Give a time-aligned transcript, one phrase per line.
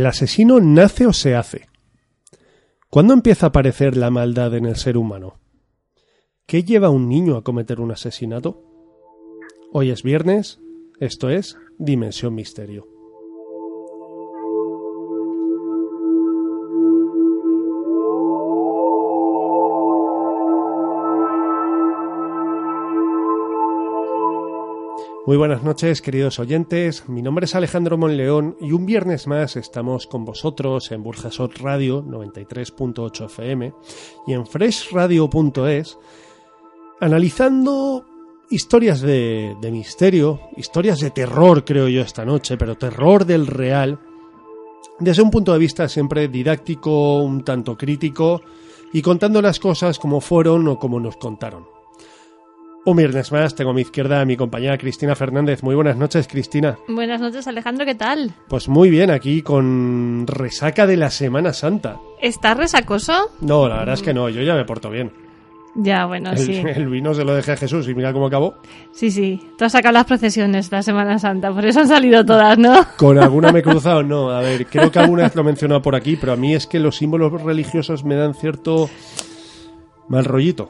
[0.00, 1.68] ¿El asesino nace o se hace?
[2.88, 5.38] ¿Cuándo empieza a aparecer la maldad en el ser humano?
[6.46, 8.64] ¿Qué lleva a un niño a cometer un asesinato?
[9.74, 10.58] Hoy es viernes,
[11.00, 12.88] esto es Dimensión Misterio.
[25.26, 27.06] Muy buenas noches, queridos oyentes.
[27.06, 32.02] Mi nombre es Alejandro Monleón y un viernes más estamos con vosotros en Burjasot Radio
[32.02, 33.74] 93.8 FM
[34.26, 35.98] y en freshradio.es
[37.00, 38.06] analizando
[38.48, 44.00] historias de, de, misterio, historias de terror, creo yo, esta noche, pero terror del real,
[45.00, 48.40] desde un punto de vista siempre didáctico, un tanto crítico
[48.90, 51.79] y contando las cosas como fueron o como nos contaron.
[52.82, 55.62] Un viernes más, tengo a mi izquierda a mi compañera Cristina Fernández.
[55.62, 56.78] Muy buenas noches, Cristina.
[56.88, 58.32] Buenas noches, Alejandro, ¿qué tal?
[58.48, 62.00] Pues muy bien, aquí con resaca de la Semana Santa.
[62.22, 63.12] ¿Estás resacoso?
[63.42, 65.12] No, la verdad es que no, yo ya me porto bien.
[65.74, 66.54] Ya, bueno, el, sí.
[66.74, 68.54] El vino se lo dejé a Jesús y mira cómo acabó.
[68.92, 69.38] Sí, sí.
[69.58, 72.86] Tú has sacado las procesiones la Semana Santa, por eso han salido todas, ¿no?
[72.96, 74.30] Con alguna me he cruzado, no.
[74.30, 76.66] A ver, creo que alguna vez lo he mencionado por aquí, pero a mí es
[76.66, 78.88] que los símbolos religiosos me dan cierto
[80.10, 80.68] mal rollito.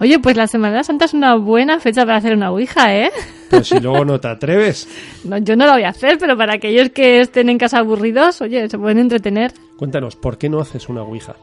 [0.00, 3.10] Oye, pues la Semana Santa es una buena fecha para hacer una ouija, ¿eh?
[3.50, 4.88] Pero si luego no te atreves.
[5.24, 8.40] No, yo no lo voy a hacer, pero para aquellos que estén en casa aburridos,
[8.40, 9.52] oye, se pueden entretener.
[9.76, 11.34] Cuéntanos, ¿por qué no haces una ouija?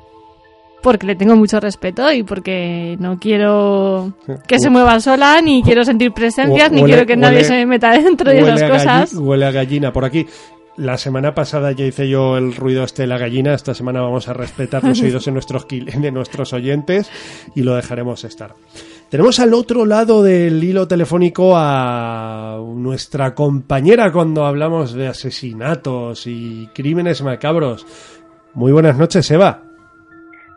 [0.82, 4.14] Porque le tengo mucho respeto y porque no quiero
[4.48, 7.92] que se mueva sola, ni quiero sentir presencias, ni quiero que nadie se me meta
[7.92, 9.14] dentro de esas cosas.
[9.14, 10.26] Huele a gallina por aquí.
[10.76, 13.54] La semana pasada ya hice yo el ruido este de la gallina.
[13.54, 17.12] Esta semana vamos a respetar los oídos de nuestros, de nuestros oyentes
[17.56, 18.56] y lo dejaremos estar.
[19.10, 26.68] Tenemos al otro lado del hilo telefónico a nuestra compañera cuando hablamos de asesinatos y
[26.74, 27.86] crímenes macabros.
[28.56, 29.62] Muy buenas noches, Eva.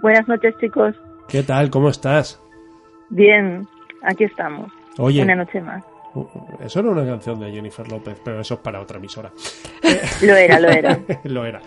[0.00, 0.94] Buenas noches, chicos.
[1.28, 1.68] ¿Qué tal?
[1.68, 2.40] ¿Cómo estás?
[3.10, 3.68] Bien,
[4.02, 4.72] aquí estamos.
[4.96, 5.22] Oye.
[5.22, 5.84] Una noche más.
[6.60, 9.32] Eso era una canción de Jennifer López, pero eso es para otra emisora.
[10.22, 10.98] lo era, lo era.
[11.24, 11.60] lo era.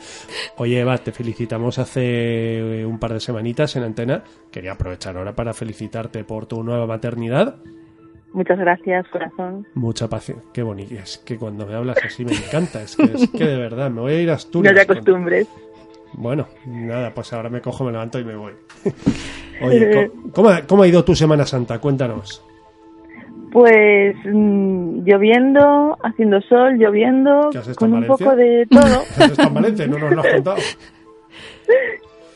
[0.57, 4.23] Oye, Eva, te felicitamos hace un par de semanitas en antena.
[4.51, 7.57] Quería aprovechar ahora para felicitarte por tu nueva maternidad.
[8.33, 9.67] Muchas gracias, corazón.
[9.73, 10.47] Mucha paciencia.
[10.53, 10.93] Qué bonito.
[10.95, 12.81] Es que cuando me hablas así me encanta.
[12.81, 14.73] Es que, es que de verdad, me voy a ir a Asturias.
[14.73, 15.47] No te acostumbres.
[15.47, 16.21] Con...
[16.21, 18.53] Bueno, nada, pues ahora me cojo, me levanto y me voy.
[19.61, 21.79] Oye, ¿cómo, ¿cómo ha ido tu Semana Santa?
[21.79, 22.43] Cuéntanos.
[23.51, 29.03] Pues mmm, lloviendo, haciendo sol, lloviendo, con un poco de todo.
[29.17, 29.87] ¿Qué has en Valencia?
[29.87, 30.57] No nos lo has contado.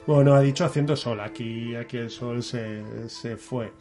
[0.06, 1.22] Bueno, ha dicho haciendo sol.
[1.22, 3.72] Aquí, aquí el sol se, se fue.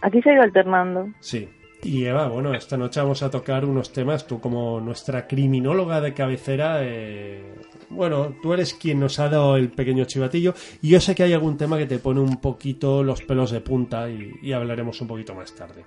[0.00, 1.10] Aquí se ha ido alternando.
[1.20, 1.48] Sí.
[1.82, 4.26] Y Eva, bueno, esta noche vamos a tocar unos temas.
[4.26, 7.54] Tú como nuestra criminóloga de cabecera, eh,
[7.90, 10.54] bueno, tú eres quien nos ha dado el pequeño chivatillo.
[10.82, 13.60] Y yo sé que hay algún tema que te pone un poquito los pelos de
[13.60, 15.84] punta y, y hablaremos un poquito más tarde.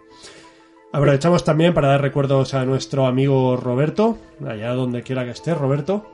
[0.94, 6.06] Aprovechamos también para dar recuerdos a nuestro amigo Roberto, allá donde quiera que esté, Roberto.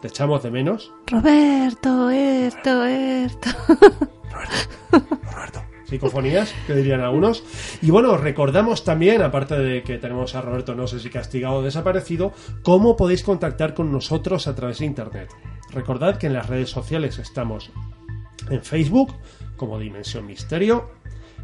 [0.00, 0.90] Te echamos de menos.
[1.06, 3.50] Roberto, esto, esto.
[3.68, 5.62] Roberto, Roberto.
[5.84, 7.44] Psicofonías, que dirían algunos.
[7.82, 11.62] Y bueno, recordamos también, aparte de que tenemos a Roberto, no sé si castigado o
[11.62, 12.32] desaparecido,
[12.62, 15.28] cómo podéis contactar con nosotros a través de Internet.
[15.72, 17.70] Recordad que en las redes sociales estamos
[18.48, 19.14] en Facebook
[19.56, 20.88] como Dimensión Misterio,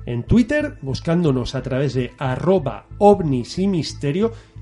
[0.07, 3.59] en Twitter, buscándonos a través de arroba ovnis.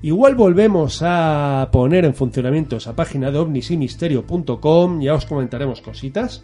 [0.01, 6.43] Igual volvemos a poner en funcionamiento esa página de ovnisimisterio.com, ya os comentaremos cositas.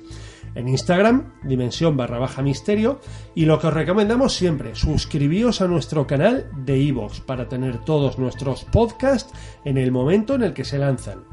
[0.54, 3.00] En Instagram, dimensión barra baja misterio.
[3.36, 8.20] Y lo que os recomendamos siempre, suscribíos a nuestro canal de iVoox para tener todos
[8.20, 9.34] nuestros podcasts
[9.66, 11.24] en el momento en el que se lanzan.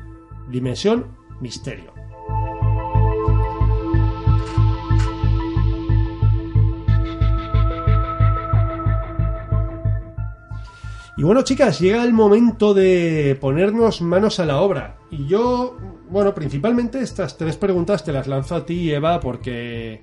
[0.50, 1.97] Dimensión Misterio.
[11.18, 14.98] Y bueno, chicas, llega el momento de ponernos manos a la obra.
[15.10, 15.76] Y yo,
[16.08, 20.00] bueno, principalmente estas tres preguntas te las lanzo a ti, Eva, porque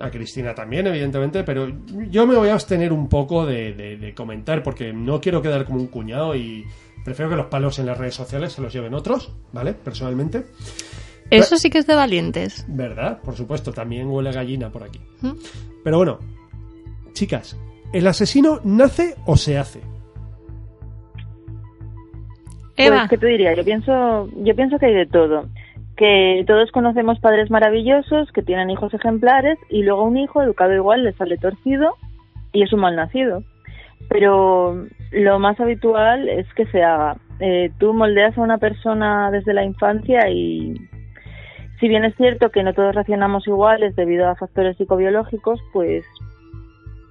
[0.00, 1.68] a Cristina también, evidentemente, pero
[2.10, 5.64] yo me voy a abstener un poco de, de, de, comentar porque no quiero quedar
[5.64, 6.66] como un cuñado y
[7.04, 9.72] prefiero que los palos en las redes sociales se los lleven otros, ¿vale?
[9.74, 10.46] Personalmente.
[11.30, 12.64] Eso sí que es de valientes.
[12.66, 13.20] ¿Verdad?
[13.22, 14.98] Por supuesto, también huele a gallina por aquí.
[15.20, 15.30] ¿Mm?
[15.84, 16.18] Pero bueno,
[17.12, 17.56] chicas,
[17.92, 19.89] ¿el asesino nace o se hace?
[22.86, 22.98] Eva.
[22.98, 23.54] Pues, ¿qué te diría?
[23.54, 25.46] Yo pienso, yo pienso que hay de todo.
[25.96, 31.04] Que todos conocemos padres maravillosos que tienen hijos ejemplares y luego un hijo educado igual
[31.04, 31.96] le sale torcido
[32.52, 33.42] y es un mal nacido.
[34.08, 37.16] Pero lo más habitual es que se haga.
[37.40, 40.74] eh, tú moldeas a una persona desde la infancia y
[41.80, 46.04] si bien es cierto que no todos reaccionamos iguales debido a factores psicobiológicos, pues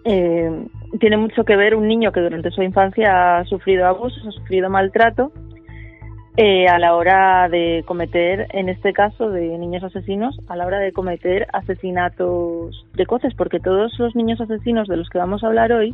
[0.06, 0.68] eh,
[1.00, 4.70] tiene mucho que ver un niño que durante su infancia ha sufrido abusos, ha sufrido
[4.70, 5.32] maltrato,
[6.38, 10.80] eh, a la hora de cometer, en este caso de niños asesinos, a la hora
[10.80, 15.72] de cometer asesinatos precoces, porque todos los niños asesinos de los que vamos a hablar
[15.72, 15.94] hoy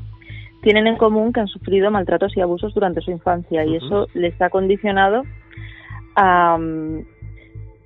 [0.61, 4.39] tienen en común que han sufrido maltratos y abusos durante su infancia y eso les
[4.41, 5.23] ha condicionado
[6.15, 6.57] a,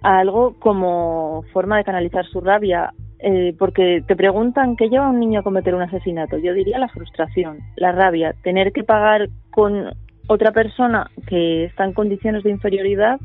[0.01, 2.93] algo como forma de canalizar su rabia.
[3.21, 6.37] Eh, porque te preguntan qué lleva a un niño a cometer un asesinato.
[6.37, 9.89] Yo diría la frustración, la rabia, tener que pagar con
[10.29, 13.19] otra persona que está en condiciones de inferioridad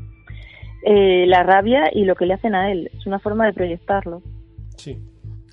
[0.83, 2.91] eh, la rabia y lo que le hacen a él.
[2.97, 4.21] Es una forma de proyectarlo.
[4.75, 4.97] Sí.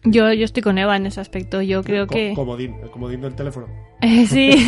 [0.04, 1.62] Yo, yo estoy con Eva en ese aspecto.
[1.62, 2.32] Yo creo que.
[2.34, 3.66] Comodín, el comodín del teléfono.
[4.02, 4.50] Eh, sí.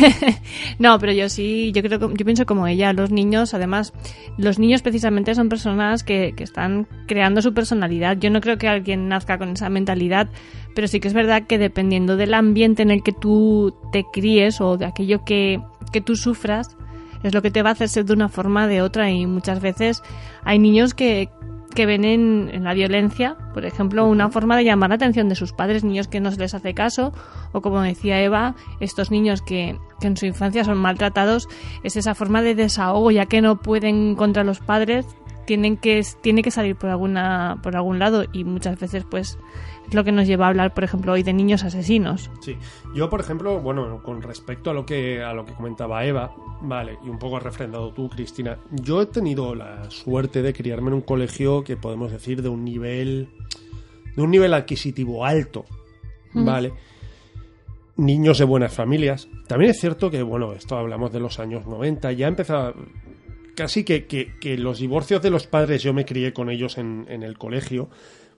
[0.79, 2.93] no, pero yo sí, yo creo yo pienso como ella.
[2.93, 3.91] Los niños, además,
[4.37, 8.15] los niños precisamente son personas que, que están creando su personalidad.
[8.17, 10.29] Yo no creo que alguien nazca con esa mentalidad,
[10.75, 14.61] pero sí que es verdad que dependiendo del ambiente en el que tú te críes
[14.61, 15.61] o de aquello que,
[15.91, 16.77] que tú sufras,
[17.23, 19.09] es lo que te va a hacer ser de una forma o de otra.
[19.09, 20.03] Y muchas veces
[20.43, 21.29] hay niños que,
[21.73, 25.53] que ven en, la violencia, por ejemplo, una forma de llamar la atención de sus
[25.53, 27.13] padres, niños que no se les hace caso,
[27.51, 31.47] o como decía Eva, estos niños que, que en su infancia son maltratados,
[31.83, 35.05] es esa forma de desahogo, ya que no pueden contra los padres,
[35.45, 39.37] tienen que, tiene que salir por alguna, por algún lado, y muchas veces pues
[39.87, 42.29] es lo que nos lleva a hablar, por ejemplo, hoy de niños asesinos.
[42.41, 42.55] Sí,
[42.93, 46.97] yo, por ejemplo, bueno, con respecto a lo que, a lo que comentaba Eva, vale,
[47.03, 51.01] y un poco refrendado tú, Cristina, yo he tenido la suerte de criarme en un
[51.01, 53.29] colegio que podemos decir de un nivel,
[54.15, 55.65] de un nivel adquisitivo alto,
[56.33, 56.73] vale.
[57.97, 59.29] Niños de buenas familias.
[59.47, 62.73] También es cierto que, bueno, esto hablamos de los años 90, ya empezaba
[63.55, 67.23] casi que, que, los divorcios de los padres yo me crié con ellos en, en
[67.23, 67.89] el colegio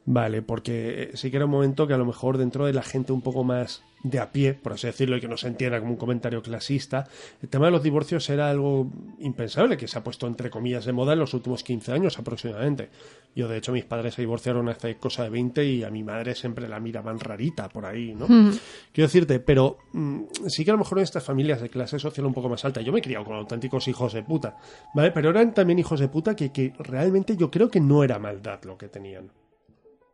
[0.09, 3.11] Vale, porque sí que era un momento que a lo mejor dentro de la gente
[3.11, 5.91] un poco más de a pie, por así decirlo, y que no se entienda como
[5.91, 7.09] un comentario clasista,
[7.41, 8.89] el tema de los divorcios era algo
[9.19, 12.89] impensable, que se ha puesto entre comillas de moda en los últimos 15 años aproximadamente.
[13.35, 16.35] Yo, de hecho, mis padres se divorciaron hace cosa de 20 y a mi madre
[16.35, 18.27] siempre la miraban rarita por ahí, ¿no?
[18.27, 22.25] Quiero decirte, pero mm, sí que a lo mejor en estas familias de clase social
[22.25, 24.55] un poco más alta, yo me he criado con auténticos hijos de puta,
[24.95, 25.11] ¿vale?
[25.11, 28.63] Pero eran también hijos de puta que, que realmente yo creo que no era maldad
[28.63, 29.31] lo que tenían.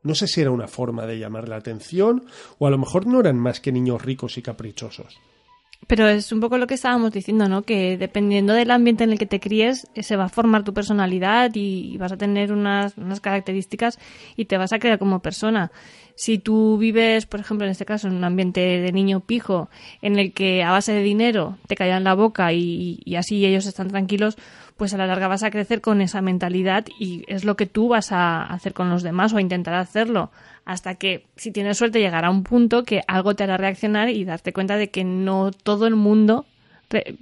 [0.04, 2.26] No sé si era una forma de llamar la atención
[2.60, 5.18] o a lo mejor no eran más que niños ricos y caprichosos.
[5.88, 7.64] Pero es un poco lo que estábamos diciendo, ¿no?
[7.64, 11.52] Que dependiendo del ambiente en el que te críes, se va a formar tu personalidad
[11.54, 14.00] y vas a tener unas, unas características
[14.38, 15.72] y te vas a crear como persona.
[16.16, 19.70] Si tú vives, por ejemplo, en este caso, en un ambiente de niño pijo,
[20.02, 23.66] en el que a base de dinero te callan la boca y, y así ellos
[23.66, 24.38] están tranquilos,
[24.78, 27.90] pues a la larga vas a crecer con esa mentalidad y es lo que tú
[27.90, 30.32] vas a hacer con los demás o a intentar hacerlo
[30.66, 34.24] hasta que si tienes suerte llegará a un punto que algo te hará reaccionar y
[34.24, 36.46] darte cuenta de que no todo el mundo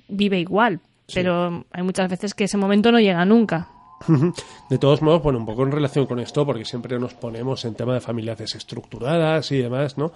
[0.07, 0.79] vive igual.
[1.13, 3.67] Pero hay muchas veces que ese momento no llega nunca.
[4.69, 7.75] De todos modos, bueno, un poco en relación con esto, porque siempre nos ponemos en
[7.75, 10.11] tema de familias desestructuradas y demás, ¿no?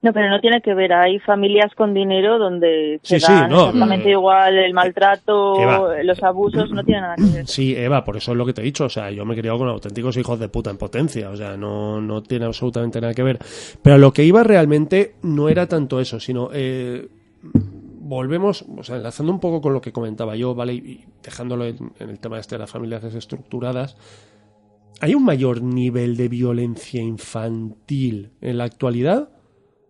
[0.00, 0.92] No, pero no tiene que ver.
[0.92, 5.56] Hay familias con dinero donde se sí, exactamente igual el maltrato,
[6.04, 7.46] los abusos, no tiene nada que ver.
[7.48, 8.84] Sí, Eva, por eso es lo que te he dicho.
[8.84, 11.30] O sea, yo me he criado con auténticos hijos de puta en potencia.
[11.30, 13.38] O sea, no, no tiene absolutamente nada que ver.
[13.82, 16.50] Pero lo que iba realmente no era tanto eso, sino...
[16.52, 17.08] Eh,
[18.00, 20.74] volvemos, o sea, enlazando un poco con lo que comentaba yo, ¿vale?
[20.74, 23.96] Y dejándolo en, en el tema este de las familias desestructuradas,
[25.00, 29.28] ¿hay un mayor nivel de violencia infantil en la actualidad?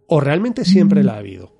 [0.08, 1.52] ¿O realmente siempre la ha habido?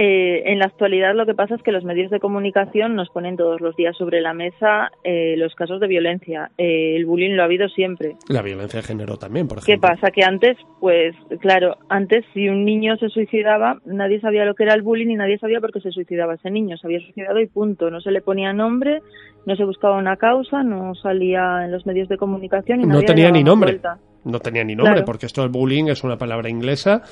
[0.00, 3.36] Eh, en la actualidad lo que pasa es que los medios de comunicación nos ponen
[3.36, 6.50] todos los días sobre la mesa eh, los casos de violencia.
[6.56, 8.16] Eh, el bullying lo ha habido siempre.
[8.28, 9.74] La violencia de género también, por ejemplo.
[9.74, 10.12] ¿Qué pasa?
[10.12, 14.74] Que antes, pues claro, antes si un niño se suicidaba, nadie sabía lo que era
[14.74, 16.76] el bullying y nadie sabía por qué se suicidaba ese niño.
[16.76, 17.90] Se había suicidado y punto.
[17.90, 19.00] No se le ponía nombre,
[19.46, 22.82] no se buscaba una causa, no salía en los medios de comunicación.
[22.82, 23.80] Y no tenía ni nombre.
[24.28, 27.02] No tenía ni nombre, porque esto del bullying es una palabra inglesa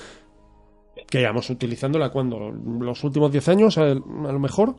[1.08, 4.75] que llevamos utilizándola cuando los últimos 10 años a, lo mejor.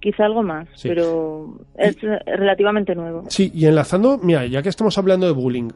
[0.00, 3.24] Quizá algo más pero es relativamente nuevo.
[3.28, 5.70] Sí y enlazando mira ya que estamos hablando de bullying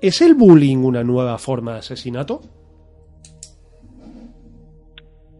[0.00, 2.40] es el bullying una nueva forma de asesinato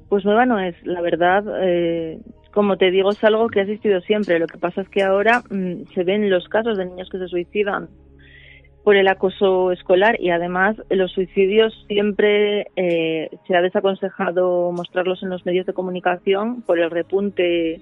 [0.08, 2.20] pues nueva no es la verdad eh,
[2.52, 4.38] como te digo es algo que ha existido siempre.
[4.38, 7.28] Lo que pasa es que ahora mm, se ven los casos de niños que se
[7.28, 7.88] suicidan
[8.84, 15.28] por el acoso escolar y además los suicidios siempre eh, se ha desaconsejado mostrarlos en
[15.30, 17.80] los medios de comunicación por el repunte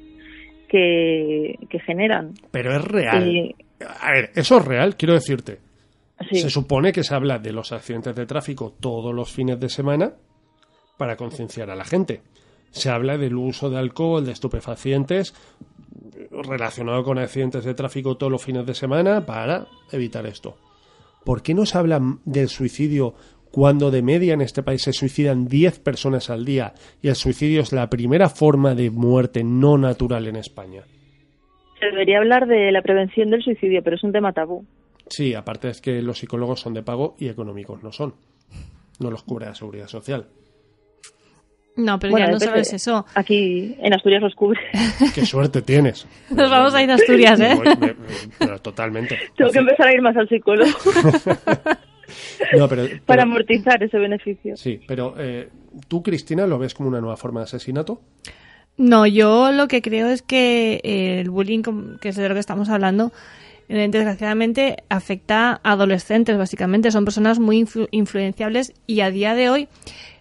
[0.69, 2.35] que, que generan.
[2.51, 3.27] Pero es real.
[3.29, 3.55] Y-
[4.01, 5.59] A ver, eso es real, quiero decirte.
[6.31, 6.41] sí.
[6.41, 10.13] Se supone que se habla de los accidentes de tráfico todos los fines de semana
[10.97, 12.23] para concienciar a la gente.
[12.71, 15.33] Se habla del uso de alcohol, de estupefacientes
[16.31, 20.57] relacionado con accidentes de tráfico todos los fines de semana para evitar esto.
[21.29, 23.13] ¿Por qué no se habla del suicidio
[23.53, 27.61] cuando de media en este país se suicidan 10 personas al día y el suicidio
[27.61, 30.85] es la primera forma de muerte no natural en España?
[31.79, 34.65] Se debería hablar de la prevención del suicidio, pero es un tema tabú.
[35.11, 38.15] Sí, aparte es que los psicólogos son de pago y económicos no son.
[38.99, 40.29] No los cubre la seguridad social.
[41.79, 43.07] No, pero Bueno, ya no sabes eso.
[43.15, 44.61] Aquí en Asturias los cubre.
[45.15, 46.07] Qué suerte tienes.
[46.29, 47.51] Nos vamos a ir a Asturias, ¿eh?
[47.51, 47.95] Me voy- me-
[48.39, 49.17] pero totalmente.
[49.37, 50.69] Tengo que empezar a ir más al psicólogo
[52.57, 54.57] No, pero, pero- para amortizar ese beneficio.
[54.57, 55.49] sí, pero eh,
[55.89, 58.01] tú, Cristina, lo ves como una nueva forma de asesinato.
[58.77, 61.63] No, yo lo que creo es que eh, el bullying,
[62.01, 63.13] que es de lo que estamos hablando,
[63.69, 66.91] eh, desgraciadamente afecta a adolescentes, básicamente.
[66.91, 69.69] Son personas muy influ- influenciables y a día de hoy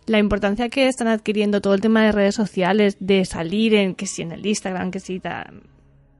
[0.07, 4.07] la importancia que están adquiriendo todo el tema de redes sociales, de salir en, que
[4.07, 5.21] si en el Instagram, que si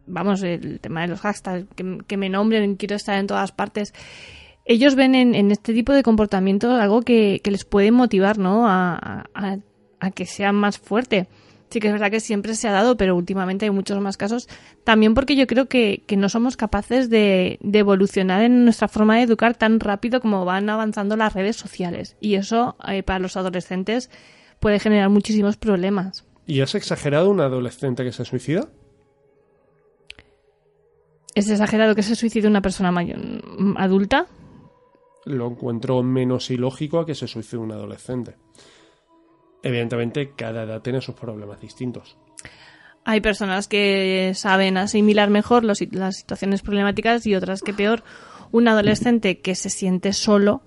[0.05, 3.93] vamos, el tema de los hashtags, que, que me nombren, quiero estar en todas partes.
[4.65, 8.67] Ellos ven en, en este tipo de comportamiento algo que, que les puede motivar, ¿no?
[8.67, 9.57] A, a-
[9.99, 11.27] a que sean más fuerte.
[11.69, 14.47] Sí que es verdad que siempre se ha dado, pero últimamente hay muchos más casos.
[14.83, 19.17] También porque yo creo que, que no somos capaces de, de evolucionar en nuestra forma
[19.17, 22.15] de educar tan rápido como van avanzando las redes sociales.
[22.21, 24.09] Y eso, eh, para los adolescentes,
[24.59, 26.25] puede generar muchísimos problemas.
[26.45, 28.69] ¿Y es exagerado un adolescente que se suicida?
[31.35, 33.19] ¿Es exagerado que se suicide una persona mayor,
[33.75, 34.25] adulta?
[35.25, 38.37] Lo encuentro menos ilógico a que se suicide un adolescente.
[39.63, 42.17] Evidentemente, cada edad tiene sus problemas distintos.
[43.03, 45.77] Hay personas que saben asimilar mejor las
[46.17, 48.03] situaciones problemáticas y otras que peor.
[48.51, 50.61] Un adolescente que se siente solo,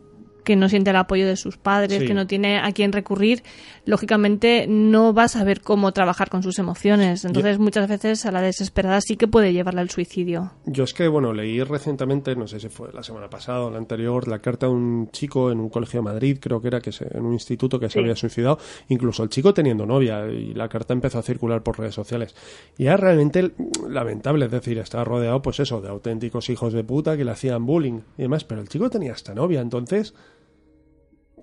[0.50, 2.06] que no siente el apoyo de sus padres, Sí.
[2.08, 3.44] que no tiene a quién recurrir,
[3.84, 7.24] lógicamente no va a saber cómo trabajar con sus emociones.
[7.24, 10.50] Entonces, muchas veces a la desesperada sí que puede llevarla al suicidio.
[10.66, 13.78] Yo es que, bueno, leí recientemente, no sé si fue la semana pasada o la
[13.78, 16.90] anterior, la carta de un chico en un colegio de Madrid, creo que era, que
[16.90, 17.98] se- en un instituto que se Sí.
[18.00, 21.94] había suicidado, incluso el chico teniendo novia, y la carta empezó a circular por redes
[21.94, 22.34] sociales.
[22.76, 23.52] Y era realmente
[23.88, 27.66] lamentable, es decir, estaba rodeado, pues eso, de auténticos hijos de puta que le hacían
[27.66, 30.14] bullying y demás, pero el chico tenía esta novia, entonces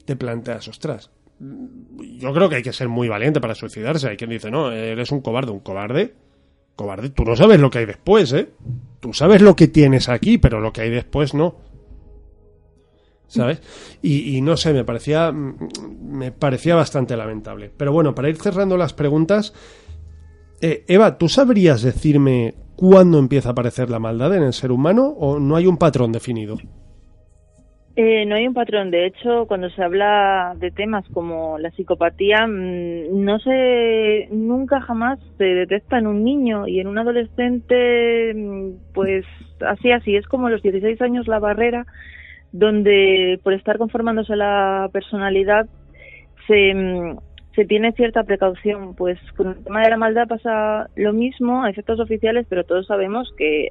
[0.08, 4.10] te planteas, ostras, yo creo que hay que ser muy valiente para suicidarse.
[4.10, 6.16] Hay quien dice, no, eres un cobarde, un cobarde.
[6.76, 8.50] Cobarde, tú no sabes lo que hay después, ¿eh?
[9.00, 11.56] Tú sabes lo que tienes aquí, pero lo que hay después no.
[13.28, 13.62] ¿Sabes?
[14.02, 17.72] Y, no sé, me parecía, me parecía bastante lamentable.
[17.76, 19.54] Pero bueno, para ir cerrando las preguntas,
[20.62, 25.08] eh, Eva, ¿tú sabrías decirme cuándo empieza a aparecer la maldad en el ser humano
[25.08, 26.58] o no hay un patrón definido?
[28.00, 28.92] Eh, no hay un patrón.
[28.92, 35.18] De hecho, cuando se habla de temas como la psicopatía, mm, no se, nunca jamás
[35.40, 39.26] se detecta en un niño y en un adolescente, mm, pues
[39.62, 40.16] así, así.
[40.16, 41.88] Es como los 16 años la barrera
[42.52, 45.68] donde por estar conformándose la personalidad
[46.46, 47.18] se, mm,
[47.56, 48.94] se tiene cierta precaución.
[48.96, 52.86] Pues con el tema de la maldad pasa lo mismo a efectos oficiales, pero todos
[52.86, 53.70] sabemos que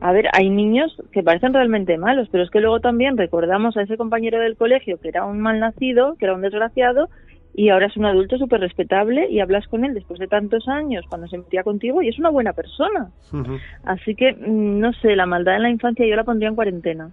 [0.00, 3.82] a ver, hay niños que parecen realmente malos, pero es que luego también recordamos a
[3.82, 7.08] ese compañero del colegio que era un malnacido, que era un desgraciado,
[7.54, 11.04] y ahora es un adulto súper respetable y hablas con él después de tantos años
[11.08, 13.10] cuando se metía contigo y es una buena persona.
[13.84, 17.10] Así que, mm, no sé, la maldad en la infancia yo la pondría en cuarentena.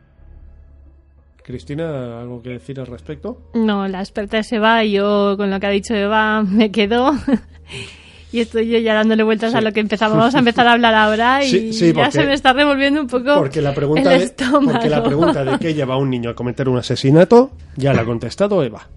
[1.43, 3.37] Cristina, ¿algo que decir al respecto?
[3.53, 7.11] No, la experta es Eva y yo con lo que ha dicho Eva me quedo.
[8.31, 9.57] y estoy yo ya dándole vueltas Sí.
[9.57, 10.17] a lo que empezamos.
[10.17, 12.99] Vamos a empezar a hablar ahora y Sí, sí, ya porque- se me está revolviendo
[13.01, 14.33] un poco Porque la pregunta, el de,
[14.65, 18.01] porque la pregunta de qué lleva a un niño a cometer un asesinato ya la
[18.01, 18.87] ha contestado Eva.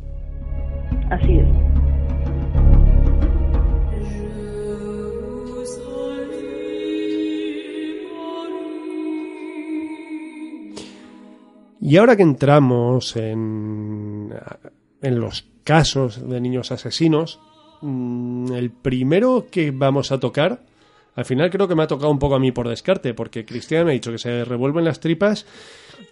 [1.11, 1.47] Así es.
[11.81, 14.35] Y ahora que entramos en,
[15.01, 17.41] en los casos de niños asesinos,
[17.81, 20.61] mm, el primero que vamos a tocar,
[21.17, 23.85] al final creo que me ha tocado un poco a mí por descarte, porque Cristian
[23.85, 25.47] me ha dicho que se revuelven las tripas.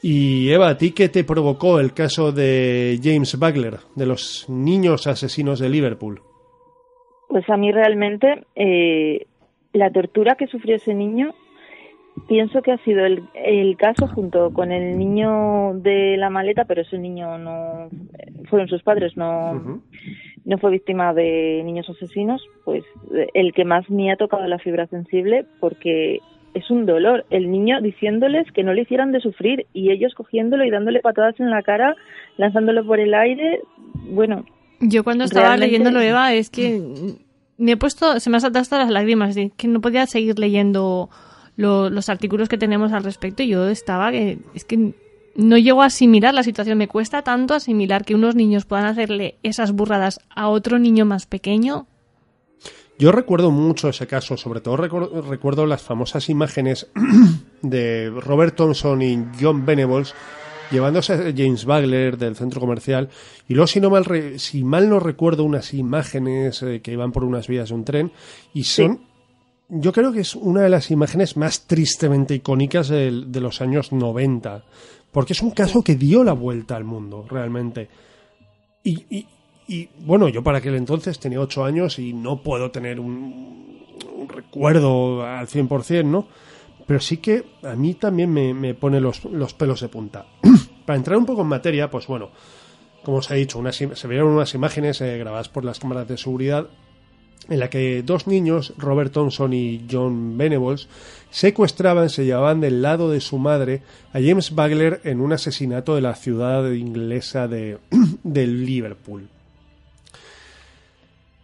[0.03, 5.07] Y Eva, ¿a ti qué te provocó el caso de James Bagler, de los niños
[5.07, 6.21] asesinos de Liverpool?
[7.29, 9.27] Pues a mí realmente eh,
[9.73, 11.35] la tortura que sufrió ese niño
[12.27, 16.83] pienso que ha sido el, el caso junto con el niño de la maleta, pero
[16.83, 17.89] ese niño no
[18.49, 19.83] fueron sus padres, no.
[20.45, 24.59] No fue víctima de niños asesinos, pues eh, el que más me ha tocado la
[24.59, 26.21] fibra sensible porque
[26.55, 27.25] es un dolor.
[27.31, 31.39] El niño diciéndoles que no le hicieran de sufrir y ellos cogiéndolo y dándole patadas
[31.41, 31.95] en la cara,
[32.37, 33.61] lanzándolo por el aire.
[34.11, 34.45] Bueno,
[34.81, 36.81] Yo cuando estaba Realmente- leyéndolo, Eva, es que
[37.59, 40.39] me he puesto, se me han saltado hasta las lágrimas, de que no podía seguir
[40.39, 41.11] leyendo
[41.57, 43.43] lo- los artículos que tenemos al respecto.
[43.43, 44.93] y Yo estaba que, es que
[45.39, 46.77] no llego a asimilar la situación.
[46.79, 51.27] Me cuesta tanto asimilar que unos niños puedan hacerle esas burradas a otro niño más
[51.27, 51.87] pequeño.
[52.99, 56.89] Yo recuerdo mucho ese caso, sobre todo recuerdo las famosas imágenes
[57.63, 60.13] de Robert Thompson y John Venables
[60.73, 63.09] llevándose a James Bagler del centro comercial
[63.49, 67.13] y luego si no mal re- si mal no recuerdo unas imágenes eh, que iban
[67.13, 68.13] por unas vías de un tren
[68.53, 69.01] y son
[69.71, 74.65] yo creo que es una de las imágenes más tristemente icónicas de, los años 90
[75.13, 77.89] porque es un caso que dio la vuelta al mundo realmente
[79.69, 83.85] y, bueno, yo para aquel entonces tenía ocho años y no puedo tener un,
[84.29, 86.27] recuerdo al 100%, ¿no?
[86.87, 90.27] Pero sí que a mí también me, pone los, los pelos de punta.
[90.87, 92.31] para entrar un poco en materia, pues bueno,
[93.05, 96.69] como os he dicho, se vieron unas imágenes eh, grabadas por las cámaras de seguridad
[97.49, 100.89] en la que dos niños, Robert Thompson y John Venables,
[101.31, 106.03] secuestraban, se llevaban del lado de su madre a James Bagler en un asesinato de
[106.03, 107.79] la ciudad inglesa de,
[108.23, 109.29] de Liverpool.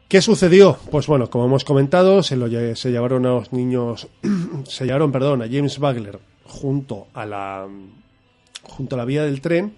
[0.08, 0.78] ¿Qué sucedió?
[0.90, 4.08] Pues bueno, como hemos comentado, se, lo, se llevaron a los niños,
[4.68, 7.66] se llevaron, perdón, a James Bagler junto a la,
[8.62, 9.74] junto a la vía del tren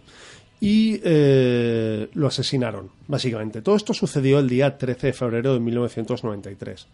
[0.61, 3.63] y eh, lo asesinaron, básicamente.
[3.63, 6.87] Todo esto sucedió el día 13 de febrero de 1993.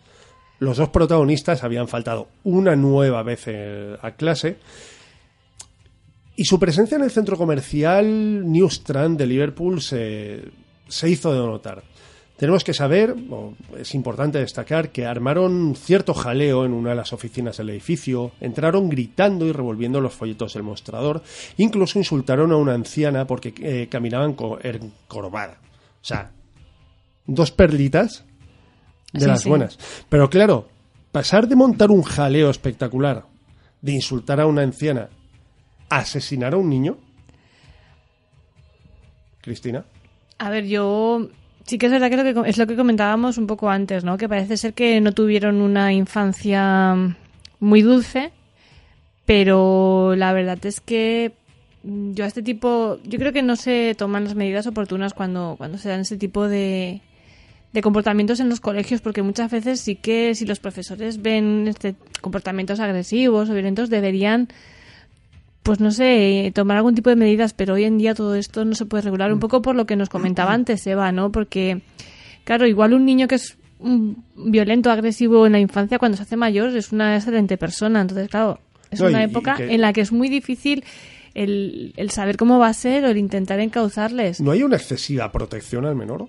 [0.59, 4.59] Los dos protagonistas habían faltado una nueva vez eh, a clase
[6.37, 10.43] y su presencia en el centro comercial New Strand de Liverpool se,
[10.89, 11.83] se hizo de notar.
[12.37, 17.13] Tenemos que saber, o es importante destacar, que armaron cierto jaleo en una de las
[17.13, 21.23] oficinas del edificio, entraron gritando y revolviendo los folletos del mostrador,
[21.59, 25.59] incluso insultaron a una anciana porque eh, caminaban co- encorvada.
[26.01, 26.33] O sea,
[27.27, 28.25] dos perlitas
[29.13, 29.49] de Sí, las sí.
[29.49, 29.79] buenas.
[30.09, 30.69] Pero claro,
[31.13, 33.25] pasar de montar un jaleo espectacular,
[33.83, 35.11] de insultar a una anciana,
[35.91, 36.97] a asesinar a un niño.
[39.43, 39.85] Cristina.
[40.39, 41.29] A ver, yo
[41.67, 44.19] sí que es verdad que, lo que es lo que comentábamos un poco antes, ¿no?
[44.19, 46.95] Que parece ser que no tuvieron una infancia
[47.61, 48.33] muy dulce,
[49.27, 51.33] pero la verdad es que
[51.85, 55.55] mm, yo a este tipo, yo creo que no se toman las medidas oportunas cuando,
[55.59, 57.01] cuando se dan este tipo de,
[57.73, 61.95] de comportamientos en los colegios, porque muchas veces sí que si los profesores ven este
[62.21, 64.49] comportamientos agresivos o violentos deberían
[65.63, 68.75] pues no sé, tomar algún tipo de medidas, pero hoy en día todo esto no
[68.75, 71.31] se puede regular un poco por lo que nos comentaba antes Eva, ¿no?
[71.31, 71.81] Porque,
[72.45, 74.13] claro, igual un niño que es mm,
[74.51, 78.01] violento, agresivo en la infancia, cuando se hace mayor, es una excelente persona.
[78.01, 78.59] Entonces, claro,
[78.91, 80.85] es No, una y- y época que- en la que es muy difícil
[81.35, 84.41] el, el saber cómo va a ser o el intentar encauzarles.
[84.41, 86.27] ¿No hay una excesiva protección al menor?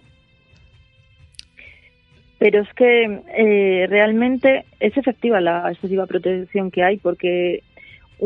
[2.40, 7.64] pero es que eh, realmente es efectiva la excesiva protección que hay porque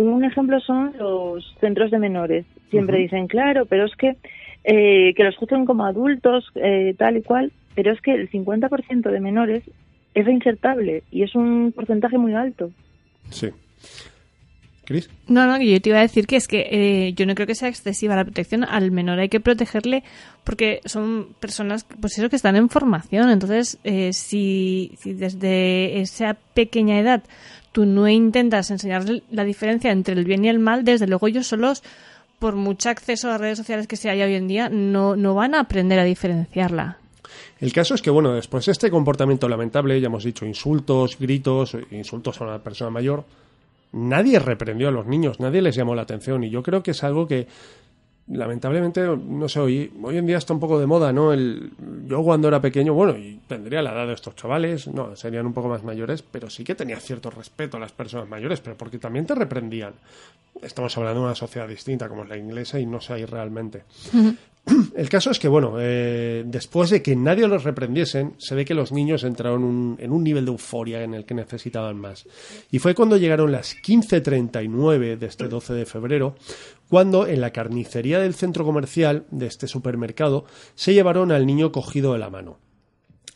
[0.04, 2.46] un ejemplo son los centros de menores.
[2.70, 4.16] Siempre dicen, claro, pero es que
[4.64, 9.10] eh, que los juzguen como adultos, eh, tal y cual, pero es que el 50%
[9.10, 9.64] de menores
[10.14, 12.72] es reinsertable y es un porcentaje muy alto.
[13.30, 13.50] Sí.
[14.84, 15.10] ¿Cris?
[15.28, 17.56] No, no, yo te iba a decir que es que eh, yo no creo que
[17.56, 18.64] sea excesiva la protección.
[18.64, 20.04] Al menor hay que protegerle
[20.44, 23.30] porque son personas, pues eso, que están en formación.
[23.30, 27.24] Entonces, eh, si, si desde esa pequeña edad
[27.78, 31.46] tú no intentas enseñarle la diferencia entre el bien y el mal, desde luego ellos
[31.46, 31.84] solos,
[32.40, 35.54] por mucho acceso a redes sociales que se haya hoy en día, no, no van
[35.54, 36.98] a aprender a diferenciarla.
[37.60, 41.78] El caso es que, bueno, después de este comportamiento lamentable, ya hemos dicho insultos, gritos,
[41.92, 43.26] insultos a una persona mayor,
[43.92, 47.04] nadie reprendió a los niños, nadie les llamó la atención y yo creo que es
[47.04, 47.46] algo que
[48.30, 51.32] lamentablemente, no sé, hoy, hoy en día está un poco de moda, ¿no?
[51.34, 51.72] El,
[52.08, 55.54] yo cuando era pequeño, bueno, y tendría la edad de estos chavales, no, serían un
[55.54, 58.98] poco más mayores, pero sí que tenía cierto respeto a las personas mayores, pero porque
[59.00, 59.94] también te reprendían.
[60.62, 63.84] Estamos hablando de una sociedad distinta como es la inglesa y no sé ahí realmente.
[64.98, 68.74] El caso es que, bueno, eh, después de que nadie los reprendiesen, se ve que
[68.74, 72.26] los niños entraron un- en un nivel de euforia en el que necesitaban más.
[72.70, 76.36] Y fue cuando llegaron las 15.39 de este 12 de febrero,
[76.90, 80.46] cuando en la carnicería del centro comercial de este supermercado
[80.76, 82.60] se llevaron al niño cogido de la mano.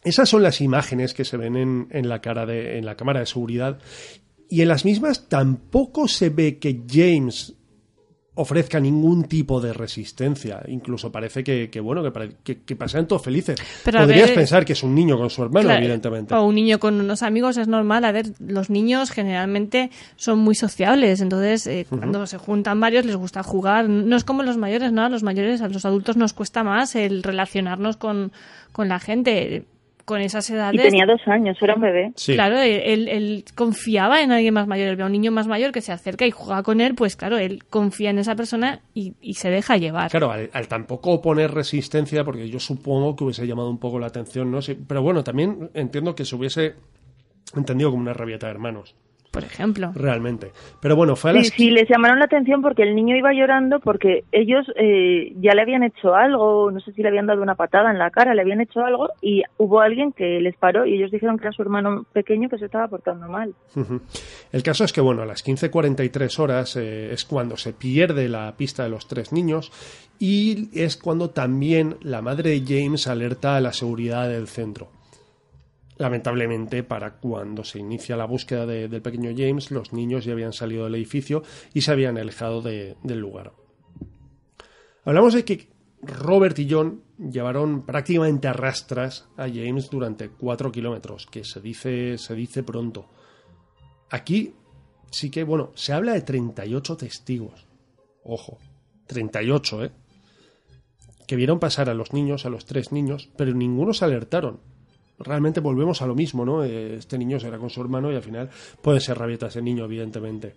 [0.04, 3.20] Esas son las imágenes que se ven en, en la, cara de, en la cámara
[3.20, 3.78] de seguridad
[4.50, 7.54] Y en las mismas tampoco se ve que James
[8.34, 10.62] ofrezca ningún tipo de resistencia.
[10.70, 13.60] Incluso parece que, que bueno, que, que, que pasean todos felices.
[13.84, 16.34] Pero Podrías ver- pensar que es un niño con su hermano, Claro, evidentemente.
[16.34, 18.06] O un niño con unos amigos es normal.
[18.06, 23.17] A ver, los niños generalmente son muy sociables, entonces eh, cuando se juntan varios les
[23.17, 23.89] gusta jugar.
[23.89, 25.04] No es como los mayores, ¿no?
[25.04, 28.32] A los mayores, a los adultos nos cuesta más el relacionarnos con,
[28.72, 29.65] con la gente.
[30.12, 32.12] Con esas Y tenía dos años, era un bebé.
[32.15, 32.34] Sí.
[32.34, 34.89] Claro, él, él- él confiaba en alguien más mayor.
[34.89, 37.15] Él ve a un niño más mayor que se acerca y juega con él, pues
[37.15, 40.12] claro, él confía en esa persona y, y se deja llevar.
[40.12, 44.08] Claro, al, al tampoco oponer resistencia, porque yo supongo que hubiese llamado un poco la
[44.08, 44.62] atención, ¿no?
[44.62, 46.74] Sí, pero bueno, también entiendo que se hubiese
[47.56, 48.95] entendido como una rabieta de hermanos,
[49.32, 49.91] Por ejemplo.
[49.96, 50.52] realmente.
[50.82, 51.48] Pero bueno, fue a las...
[51.48, 55.62] sí, les llamaron la atención porque el niño iba llorando porque ellos eh, ya le
[55.62, 58.41] habían hecho algo, no sé si le habían dado una patada en la cara, le
[58.41, 61.62] habían hecho algo y hubo alguien que les paró y ellos dijeron que era su
[61.62, 63.56] hermano pequeño que se estaba portando mal.
[64.52, 68.54] El caso es que, bueno, a las 15.43 horas eh, es cuando se pierde la
[68.58, 69.72] pista de los tres niños
[70.20, 74.89] y es cuando también la madre de James alerta a la seguridad del centro.
[75.97, 80.54] Lamentablemente, para cuando se inicia la búsqueda de- del pequeño James, los niños ya habían
[80.54, 83.51] salido del edificio y se habían alejado de- del lugar.
[85.04, 85.69] Hablamos de que
[86.01, 92.17] Robert y John llevaron prácticamente a rastras a James durante cuatro kilómetros, que se dice,
[92.17, 93.10] se dice pronto.
[94.10, 94.56] Aquí
[95.12, 97.67] sí que, bueno, se habla de 38 testigos.
[98.23, 98.58] Ojo,
[99.08, 99.91] 38, ¿eh?
[101.27, 104.60] Que vieron pasar a los niños, a los tres niños, pero ninguno se alertaron.
[105.23, 106.63] Realmente volvemos a lo mismo, ¿no?
[106.63, 108.49] Eh, Este niño será con su hermano y al final
[108.81, 110.55] puede ser rabieta ese niño, evidentemente.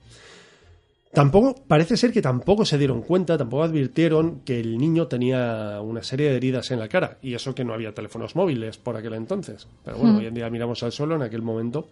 [1.12, 6.02] Tampoco, parece ser que tampoco se dieron cuenta, tampoco advirtieron que el niño tenía una
[6.02, 9.14] serie de heridas en la cara, y eso que no había teléfonos móviles por aquel
[9.14, 9.68] entonces.
[9.84, 11.88] Pero bueno, hoy en día miramos al suelo en aquel momento.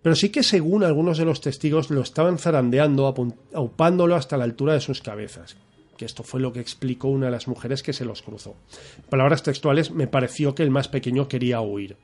[0.00, 3.12] Pero sí que según algunos de los testigos lo estaban zarandeando,
[3.52, 5.56] aupándolo hasta la altura de sus cabezas.
[6.00, 8.56] Que esto fue lo que explicó una de las mujeres que se los cruzó.
[9.10, 11.98] Palabras textuales, me pareció que el más pequeño quería huir.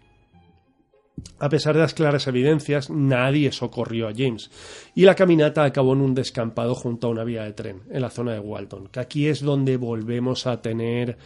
[1.38, 4.50] A pesar de las claras evidencias, nadie socorrió a James,
[4.94, 8.10] y la caminata acabó en un descampado junto a una vía de tren, en la
[8.10, 11.16] zona de Walton, que aquí es donde volvemos a tener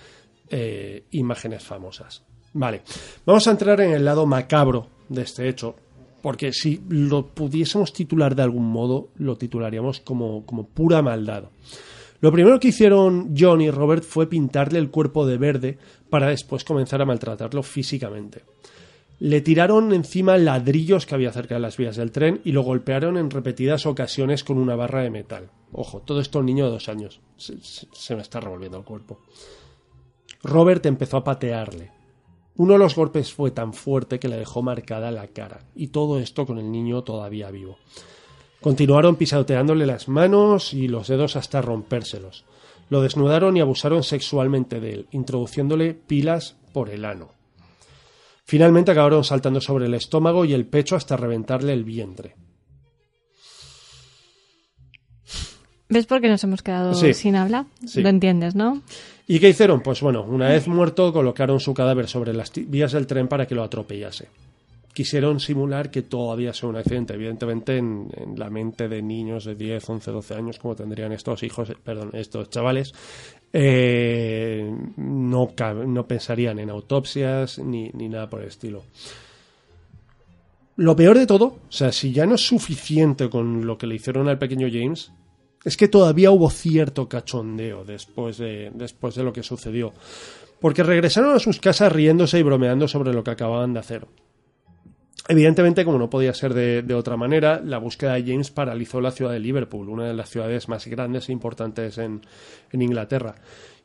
[0.49, 2.23] eh, imágenes famosas.
[2.53, 2.83] Vale,
[3.27, 5.75] vamos a entrar en el lado macabro de este hecho,
[6.23, 11.47] porque si lo pudiésemos titular de algún modo, lo titularíamos como, como pura maldad.
[12.21, 15.79] Lo primero que hicieron John y Robert fue pintarle el cuerpo de verde
[16.11, 18.43] para después comenzar a maltratarlo físicamente.
[19.21, 23.17] Le tiraron encima ladrillos que había cerca de las vías del tren y lo golpearon
[23.19, 25.51] en repetidas ocasiones con una barra de metal.
[25.73, 27.21] Ojo, todo esto un niño de dos años.
[27.37, 29.21] Se, se- se me está revolviendo el cuerpo.
[30.43, 31.91] Robert empezó a patearle.
[32.57, 36.19] Uno de los golpes fue tan fuerte que le dejó marcada la cara, y todo
[36.19, 37.79] esto con el niño todavía vivo.
[38.61, 42.45] Continuaron pisoteándole las manos y los dedos hasta rompérselos.
[42.91, 47.31] Lo desnudaron y abusaron sexualmente de él, introduciéndole pilas por el ano.
[48.45, 52.35] Finalmente acabaron saltando sobre el estómago y el pecho hasta reventarle el vientre.
[55.89, 57.15] ¿Ves por qué nos hemos quedado Sí.
[57.15, 57.67] sin habla?
[57.87, 58.01] Sí.
[58.03, 58.83] Lo entiendes, ¿no?
[59.27, 59.81] ¿Y qué hicieron?
[59.81, 63.55] Pues bueno, una vez muerto colocaron su cadáver sobre las vías del tren para que
[63.55, 64.29] lo atropellase.
[64.93, 67.15] Quisieron simular que todo había sido un accidente.
[67.15, 71.71] Evidentemente, en, la mente de niños de 10, 11, 12 años, como tendrían estos hijos,
[71.71, 72.93] eh, perdón, estos chavales,
[73.53, 75.49] eh, no,
[75.87, 78.83] no pensarían en autopsias ni, ni nada por el estilo.
[80.77, 83.97] Lo peor de todo, o sea, si ya no es suficiente con lo que le
[83.97, 85.13] hicieron al pequeño James,
[85.65, 89.93] es que todavía hubo cierto cachondeo después de, después de lo que sucedió.
[90.59, 94.07] Porque regresaron a sus casas riéndose y bromeando sobre lo que acababan de hacer.
[95.31, 99.13] Evidentemente, como no podía ser de, de otra manera, la búsqueda de James paralizó la
[99.13, 102.23] ciudad de Liverpool, una de las ciudades más grandes e importantes en,
[102.73, 103.37] en Inglaterra.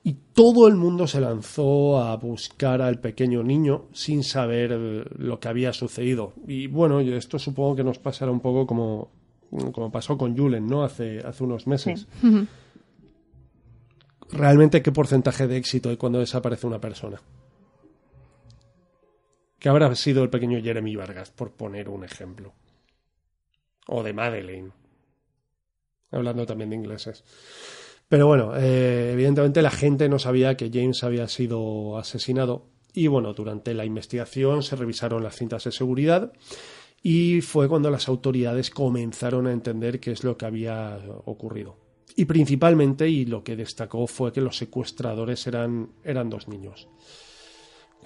[0.04, 5.40] Y todo el mundo se lanzó a buscar al pequeño niño sin saber eh, lo
[5.40, 6.34] que había sucedido.
[6.48, 9.12] Y bueno, esto supongo que nos pasará un poco como,
[9.72, 10.84] como pasó con Julen, ¿no?
[10.84, 12.08] Hace, hace unos meses.
[14.32, 17.22] Realmente, ¿qué porcentaje de éxito hay cuando desaparece una persona?
[19.66, 22.54] Que habrá sido el pequeño Jeremy Vargas, por poner un ejemplo.
[23.88, 24.70] O de Madeleine.
[26.12, 27.24] Hablando también de ingleses.
[28.08, 32.68] Pero bueno, eh, evidentemente la gente no sabía que James había sido asesinado.
[32.94, 36.32] Y bueno, durante la investigación se revisaron las cintas de seguridad
[37.02, 41.80] y fue cuando las autoridades comenzaron a entender qué es lo que había ocurrido.
[42.16, 46.88] Y principalmente, y lo que destacó fue que los secuestradores eran, eran dos niños.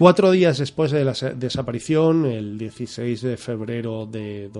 [0.00, 4.50] Cuatro días después de la desaparición, el 16 de febrero de,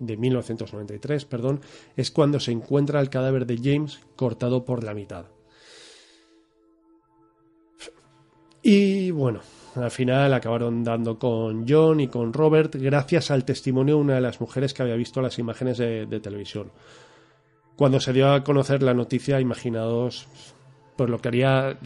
[0.00, 1.60] de 1993, perdón,
[1.96, 5.26] es cuando se encuentra el cadáver de James cortado por la mitad.
[8.60, 9.38] Y bueno,
[9.76, 14.20] al final acabaron dando con John y con Robert gracias al testimonio de una de
[14.20, 16.72] las mujeres que había visto las imágenes de, de televisión.
[17.76, 20.26] Cuando se dio a conocer la noticia, imaginados
[20.98, 21.78] pues lo que haría,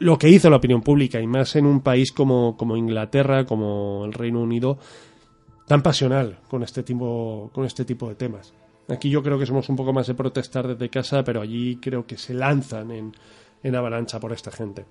[0.00, 4.04] lo que hizo la opinión pública, y más en un país como, como Inglaterra, como
[4.04, 4.78] el Reino Unido,
[5.68, 8.52] tan pasional con este tipo, con este tipo de temas.
[8.88, 12.04] Aquí yo creo que somos un poco más de protestar desde casa, pero allí creo
[12.04, 13.12] que se lanzan en,
[13.62, 14.86] en avalancha por esta gente.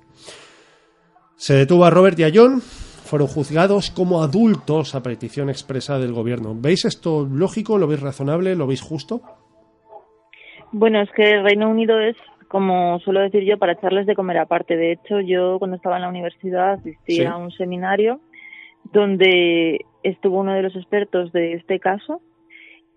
[1.35, 6.13] Se detuvo a Robert y a John, fueron juzgados como adultos a petición expresa del
[6.13, 6.55] gobierno.
[6.57, 7.77] ¿Veis esto lógico?
[7.77, 8.55] ¿Lo veis razonable?
[8.55, 9.21] ¿Lo veis justo?
[10.71, 12.15] Bueno, es que el Reino Unido es
[12.51, 14.75] como suelo decir yo, para echarles de comer aparte.
[14.75, 18.19] De hecho, yo cuando estaba en la universidad asistí a un seminario
[18.91, 22.19] donde estuvo uno de los expertos de este caso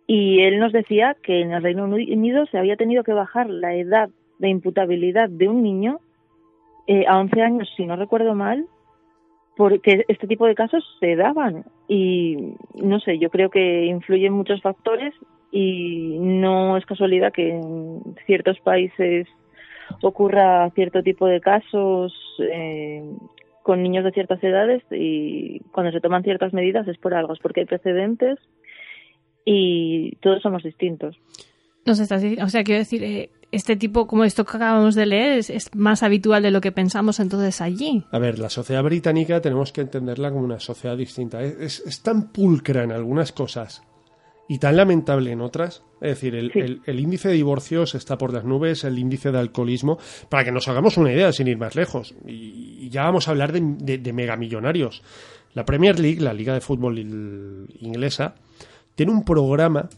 [0.09, 3.77] y él nos decía que en el Reino Unido se había tenido que bajar la
[3.77, 6.01] edad de imputabilidad de un niño
[6.88, 8.67] eh, a 11 años, si no recuerdo mal,
[9.57, 14.61] porque este tipo de casos se daban y no sé, yo creo que influyen muchos
[14.62, 15.14] factores
[15.53, 19.29] y no es casualidad que en ciertos países
[20.03, 23.03] ocurra cierto tipo de casos eh,
[23.62, 27.38] con niños de ciertas edades y cuando se toman ciertas medidas es por algo, es
[27.40, 28.38] porque hay precedentes
[29.44, 31.16] y todos somos distintos.
[31.87, 32.05] No sé,
[32.42, 36.03] o sea, quiero decir, eh, este tipo, como esto que acabamos de leer, es, más
[36.03, 38.05] habitual de lo que pensamos entonces allí.
[38.11, 41.42] A ver, la sociedad británica tenemos que entenderla como una sociedad distinta.
[41.42, 43.83] es tan pulcra en algunas cosas
[44.49, 45.83] y tan lamentable en otras.
[46.01, 50.45] Es decir, el, índice de divorcios está por las nubes, el índice de alcoholismo, para
[50.45, 52.15] que nos hagamos una idea sin ir más lejos.
[52.27, 55.03] Y, ya vamos a hablar de, de, megamillonarios.
[55.55, 58.35] La Premier League, la Liga de Fútbol inglesa,
[58.95, 59.89] tiene un programa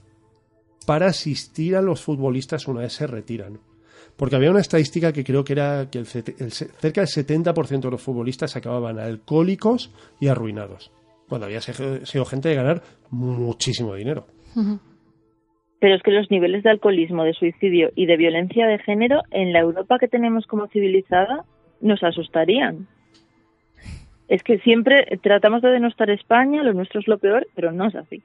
[0.87, 3.59] para asistir a los futbolistas una vez se retiran.
[4.17, 8.01] Porque había una estadística que creo que era que el, cerca del 70% de los
[8.01, 10.93] futbolistas acababan alcohólicos y arruinados.
[11.29, 14.27] Cuando había sido gente de ganar muchísimo dinero.
[15.79, 19.53] Pero es que los niveles de alcoholismo, de suicidio y de violencia de género en
[19.53, 21.45] la Europa que tenemos como civilizada
[21.81, 22.89] nos asustarían.
[24.29, 27.95] Es que siempre tratamos de denostar España, lo nuestro es lo peor, pero no es
[27.95, 28.23] así.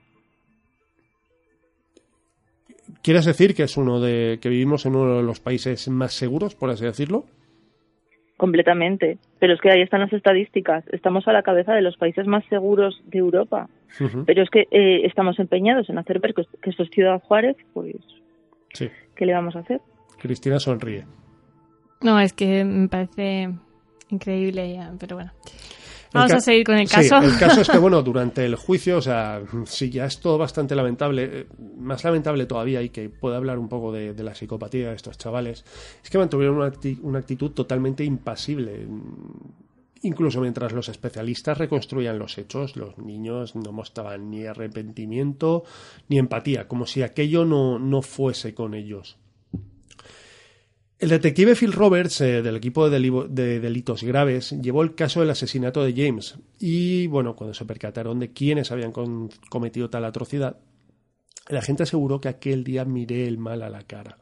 [3.04, 6.56] ¿Quieres decir que es uno de que vivimos en uno de los países más seguros,
[6.56, 7.26] por así decirlo?
[8.42, 9.20] Completamente.
[9.38, 10.84] Pero es que ahí están las estadísticas.
[10.92, 13.70] Estamos a la cabeza de los países más seguros de Europa.
[14.26, 17.98] Pero es que eh, estamos empeñados en hacer ver que, esto es Ciudad Juárez, pues.
[18.74, 18.90] Sí.
[19.16, 19.80] ¿Qué le vamos a hacer?
[20.20, 21.06] Cristina sonríe.
[22.02, 23.50] No, es que me parece
[24.10, 25.32] increíble, pero bueno.
[26.14, 27.22] Vamos a seguir con el caso.
[27.22, 30.38] Sí, el caso es que, bueno, durante el juicio, o sea, sí, ya es todo
[30.38, 31.48] bastante lamentable, eh,
[31.78, 35.64] más lamentable todavía, y que puede hablar un poco de, la psicopatía de estos chavales,
[36.04, 36.72] es que mantuvieron una,
[37.02, 38.88] una actitud totalmente impasible.
[40.04, 45.64] Incluso mientras los especialistas reconstruían los hechos, los niños no mostraban ni arrepentimiento
[46.10, 49.21] ni empatía, como si aquello no, no fuese con ellos.
[51.02, 55.84] El detective Phil Roberts, eh, del equipo de, delitos graves, llevó el caso del asesinato
[55.84, 58.94] de James y, bueno, cuando se percataron de quiénes habían
[59.50, 60.58] cometido tal atrocidad,
[61.50, 64.20] la gente aseguró que aquel día miré el mal a la cara.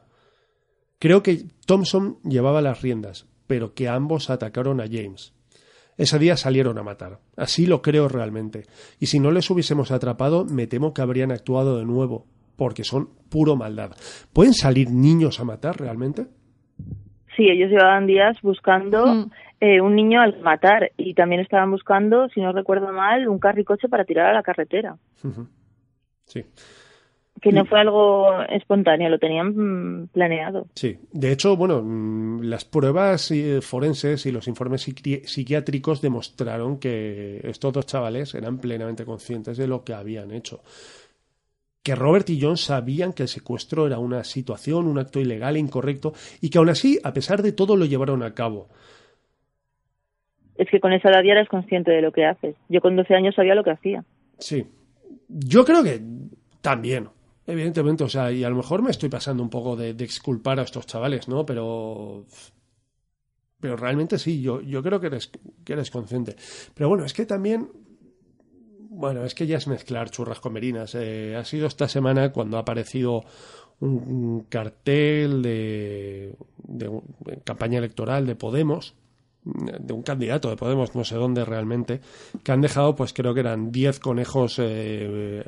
[0.98, 5.34] Creo que Thompson llevaba las riendas, pero que ambos atacaron a James.
[5.98, 7.20] Ese día salieron a matar.
[7.36, 8.64] Así lo creo realmente.
[8.98, 13.10] Y si no les hubiésemos atrapado, me temo que habrían actuado de nuevo, porque son
[13.28, 13.94] puro maldad.
[14.32, 16.39] ¿Pueden salir niños a matar realmente?
[17.40, 19.30] Sí, ellos llevaban días buscando mm.
[19.60, 23.88] eh, un niño al matar y también estaban buscando, si no recuerdo mal, un carricoche
[23.88, 24.98] para tirar a la carretera.
[26.26, 26.44] Sí.
[27.40, 29.54] Que no fue algo espontáneo, lo tenían
[30.02, 30.66] mm, planeado.
[30.74, 37.40] Sí, de hecho, bueno, mm, las pruebas eh, forenses y los informes psiquiátricos demostraron que
[37.44, 40.60] estos dos chavales eran plenamente conscientes de lo que habían hecho
[41.82, 45.60] que Robert y John sabían que el secuestro era una situación, un acto ilegal e
[45.60, 48.68] incorrecto, y que aún así, a pesar de todo, lo llevaron a cabo.
[50.56, 52.54] Es que con esa edad ya eres consciente de lo que haces.
[52.68, 54.04] Yo con 12 años sabía lo que hacía.
[54.38, 54.66] Sí.
[55.28, 56.02] Yo creo que
[56.60, 57.08] también,
[57.46, 60.64] evidentemente, o sea, y a lo mejor me estoy pasando un poco de, exculpar a
[60.64, 61.46] estos chavales, ¿no?
[61.46, 62.26] Pero
[63.58, 65.30] pero realmente sí, yo, yo creo que eres,
[65.64, 66.34] que eres consciente.
[66.74, 67.68] Pero bueno, es que también
[69.00, 70.94] bueno, es que ya es mezclar churras con merinas.
[70.94, 73.22] Eh, ha sido esta semana cuando ha aparecido
[73.80, 76.34] un, cartel de,
[77.44, 78.94] campaña electoral de Podemos
[79.42, 82.00] de un candidato de Podemos, no sé dónde realmente,
[82.44, 85.42] que han dejado, pues creo que eran 10 conejos eh,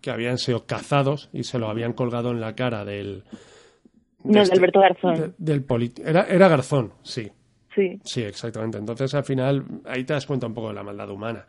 [0.00, 3.22] que habían sido cazados y se lo habían colgado en la cara del...
[4.22, 5.34] no, de Alberto Garzón.
[5.36, 5.66] del
[6.02, 7.30] era, era Garzón, sí.
[7.74, 8.00] Sí.
[8.02, 8.78] Sí, exactamente.
[8.78, 11.44] Entonces, al final, ahí te das cuenta un poco de la maldad humana.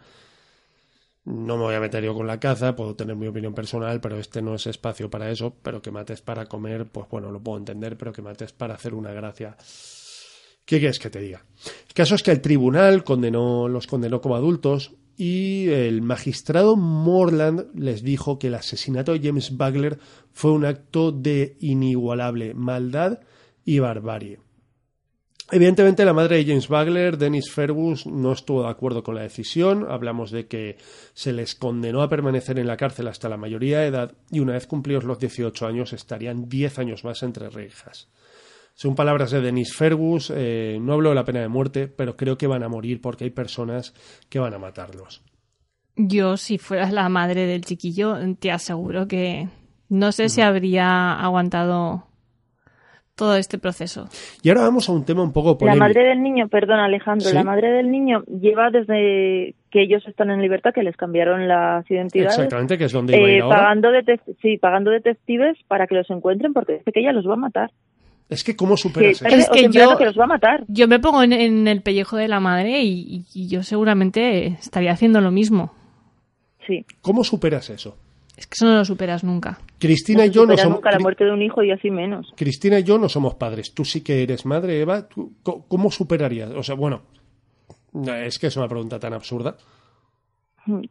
[1.26, 4.20] No me voy a meter yo con la caza, puedo tener mi opinión personal, pero
[4.20, 5.56] este no es espacio para eso.
[5.62, 8.94] Pero que mates para comer, pues bueno, lo puedo entender, pero que mates para hacer
[8.94, 9.58] una gracia
[10.66, 11.46] ¿Qué quieres que te diga?
[11.88, 17.68] El caso es que el tribunal condenó, los condenó como adultos y el magistrado Morland
[17.76, 20.00] les dijo que el asesinato de James Bagler
[20.34, 23.20] fue un acto de inigualable maldad
[23.64, 24.40] y barbarie.
[25.52, 29.86] Evidentemente, la madre de James Bagler, Dennis Fergus, no estuvo de acuerdo con la decisión.
[29.88, 30.78] Hablamos de que
[31.14, 34.54] se les condenó a permanecer en la cárcel hasta la mayoría de edad y una
[34.54, 38.10] vez cumplidos los 18 años estarían 10 años más entre rejas.
[38.74, 42.38] Según palabras de Denis Fergus, eh, no hablo de la pena de muerte, pero creo
[42.38, 43.94] que van a morir porque hay personas
[44.30, 45.22] que van a matarlos.
[45.96, 49.48] Yo, si fueras la madre del chiquillo, te aseguro que
[49.88, 52.08] no sé si habría aguantado
[53.16, 54.10] todo este proceso.
[54.44, 55.80] Y ahora vamos a un tema un poco polémico.
[55.80, 60.32] La madre del niño, perdón Alejandro, la madre del niño lleva desde que ellos están
[60.32, 62.34] en libertad, que les cambiaron las identidades.
[62.34, 63.90] Exactamente, que es donde iba a ir eh, Pagando,
[64.42, 67.72] sí, pagando detectives para que los encuentren porque dice que ella los va a matar.
[68.28, 69.28] Es que cómo superas eso?
[69.28, 70.64] Es que yo, que los va a matar.
[70.68, 75.32] yo me pongo en, el pellejo de la madre y, yo seguramente estaría haciendo lo
[75.32, 75.74] mismo.
[76.66, 76.86] Sí.
[77.02, 77.98] ¿Cómo superas eso?
[78.38, 79.58] Es que eso no lo superas nunca.
[79.80, 80.78] Cristina y yo no somos.
[80.78, 82.34] nunca la muerte de un hijo y así menos.
[82.36, 83.74] Cristina y yo no somos padres.
[83.74, 85.08] Tú sí que eres madre, Eva.
[85.44, 86.52] ¿Cómo superarías?
[86.52, 87.04] O sea, bueno,
[88.24, 89.56] es que es una pregunta tan absurda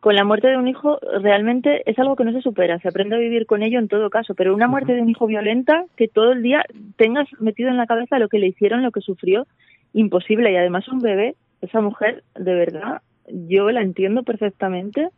[0.00, 3.16] con la muerte de un hijo realmente es algo que no se supera, se aprende
[3.16, 6.06] a vivir con ello en todo caso, pero una muerte de un hijo violenta que
[6.06, 6.64] todo el día
[6.96, 9.46] tengas metido en la cabeza lo que le hicieron, lo que sufrió,
[9.92, 15.08] imposible y además un bebé, esa mujer de verdad, yo la entiendo perfectamente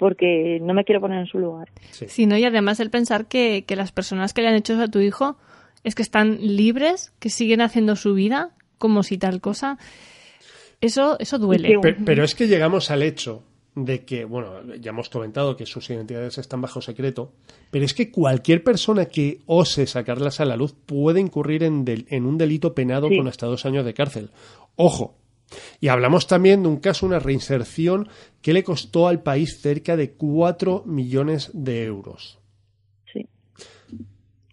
[0.00, 1.68] porque no me quiero poner en su lugar.
[1.90, 4.88] Sí, y además el pensar que, que las personas que le han hecho eso a
[4.88, 5.36] tu hijo
[5.84, 9.76] es que están libres, que siguen haciendo su vida como si tal cosa.
[10.80, 11.78] Eso, eso duele.
[12.06, 13.42] pero es que llegamos al hecho
[13.74, 17.34] de que, bueno, ya hemos comentado que sus identidades están bajo secreto,
[17.70, 22.24] pero es que cualquier persona que ose sacarlas a la luz puede incurrir en, en
[22.24, 24.30] un delito penado con hasta dos años de cárcel.
[24.76, 25.19] Ojo.
[25.80, 28.08] Y hablamos también de un caso, una reinserción
[28.42, 32.38] que le costó al país cerca de 4 millones de euros.
[33.12, 33.26] Sí.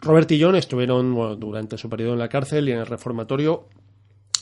[0.02, 3.68] Robert y John estuvieron durante su periodo en la cárcel y en el reformatorio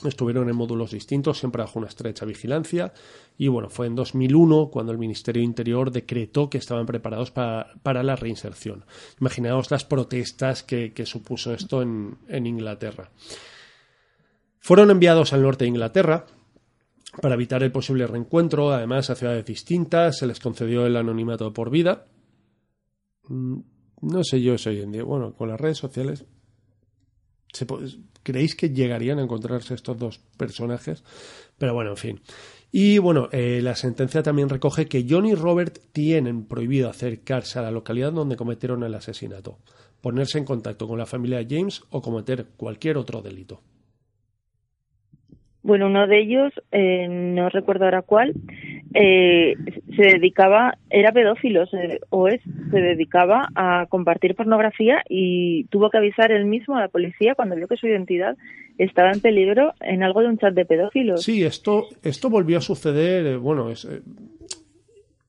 [0.04, 2.92] Estuvieron en módulos distintos, siempre bajo una estrecha vigilancia.
[3.38, 8.16] Y bueno, fue en 2001 cuando el Ministerio Interior decretó que estaban preparados para, la
[8.16, 8.84] reinserción.
[9.20, 13.10] Imaginaos las protestas que, supuso esto en, en Inglaterra.
[14.60, 16.26] Fueron enviados al norte de Inglaterra,
[17.20, 21.70] para evitar el posible reencuentro, además a ciudades distintas, se les concedió el anonimato por
[21.70, 22.06] vida.
[23.28, 23.58] Mm,
[24.02, 26.26] no sé yo si hoy en día, bueno, con las redes sociales
[28.22, 31.02] ¿Creéis que llegarían a encontrarse estos dos personajes?
[31.58, 32.20] Pero bueno, en fin.
[32.72, 37.62] Y bueno, eh, la sentencia también recoge que John y Robert tienen prohibido acercarse a
[37.62, 39.58] la localidad donde cometieron el asesinato,
[40.00, 43.62] ponerse en contacto con la familia James o cometer cualquier otro delito.
[45.66, 48.34] Bueno, uno de ellos, eh, no recuerdo ahora cuál,
[48.94, 49.54] eh,
[49.96, 51.64] se dedicaba, era pedófilo
[52.10, 56.88] o es, se dedicaba a compartir pornografía y tuvo que avisar él mismo a la
[56.88, 58.36] policía cuando vio que su identidad
[58.78, 61.24] estaba en peligro en algo de un chat de pedófilos.
[61.24, 63.88] Sí, esto, esto volvió a suceder, eh, bueno, es,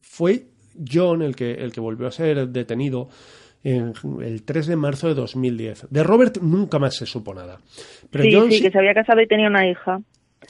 [0.01, 0.43] fue
[0.87, 3.09] John el que, el que volvió a ser detenido
[3.63, 5.87] en el 3 de marzo de 2010.
[5.89, 7.57] De Robert nunca más se supo nada.
[8.11, 9.99] Pero sí, sí, que se había casado y tenía una hija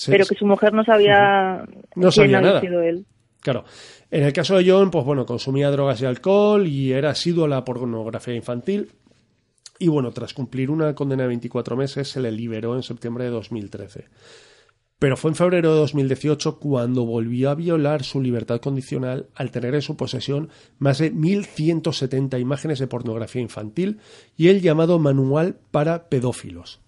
[0.06, 2.62] pero que su mujer no sabía no sabía nada.
[2.62, 3.06] sido él.
[3.42, 3.64] Claro.
[4.12, 7.48] En el caso de John, pues bueno, consumía drogas y alcohol y era asiduo a
[7.48, 8.92] la pornografía infantil.
[9.80, 13.30] Y bueno, tras cumplir una condena de 24 meses, se le liberó en septiembre de
[13.30, 14.06] 2013.
[15.00, 19.76] Pero fue en febrero de 2018 cuando volvió a violar su libertad condicional al tener
[19.76, 24.00] en su posesión más de 1.170 imágenes de pornografía infantil
[24.36, 26.82] y el llamado Manual para Pedófilos.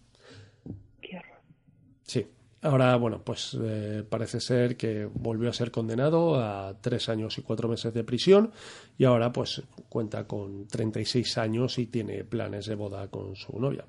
[2.62, 7.42] Ahora, bueno, pues eh, parece ser que volvió a ser condenado a tres años y
[7.42, 8.52] cuatro meses de prisión
[8.98, 13.86] y ahora pues cuenta con 36 años y tiene planes de boda con su novia.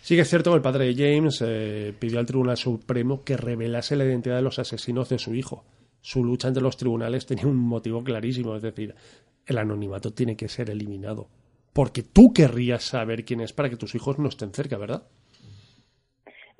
[0.00, 3.36] Sí que es cierto que el padre de James eh, pidió al Tribunal Supremo que
[3.36, 5.64] revelase la identidad de los asesinos de su hijo.
[6.00, 8.94] Su lucha ante los tribunales tenía un motivo clarísimo, es decir,
[9.46, 11.28] el anonimato tiene que ser eliminado.
[11.74, 15.04] Porque tú querrías saber quién es para que tus hijos no estén cerca, ¿verdad?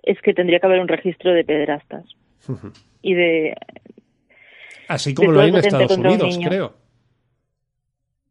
[0.03, 2.05] Es que tendría que haber un registro de pederastas
[3.03, 3.55] y de
[4.89, 6.75] Así como de lo hay en Estados Unidos, creo.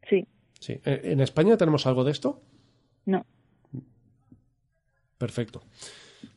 [0.09, 0.25] sí,
[0.59, 0.73] Sí.
[0.85, 2.41] Eh, ¿En España tenemos algo de esto?
[3.05, 3.25] no.
[5.17, 5.61] Perfecto.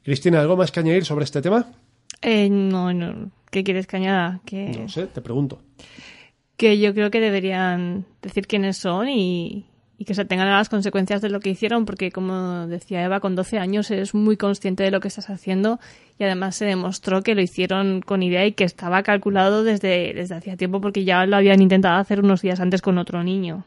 [0.02, 1.72] Cristina, ¿algo más que añadir sobre este tema?
[2.20, 3.30] Eh, no, no.
[3.50, 4.40] ¿Qué quieres que añada?
[4.44, 5.62] Que, No sé, te pregunto.
[6.58, 9.64] que yo creo que deberían decir quiénes son y,
[9.98, 13.36] y que se tengan las consecuencias de lo que hicieron, porque como decía Eva, con
[13.36, 15.78] 12 años eres muy consciente de lo que estás haciendo
[16.18, 20.34] y además se demostró que lo hicieron con idea y que estaba calculado desde, desde
[20.34, 23.64] hacía tiempo porque ya lo habían intentado hacer unos días antes con otro niño.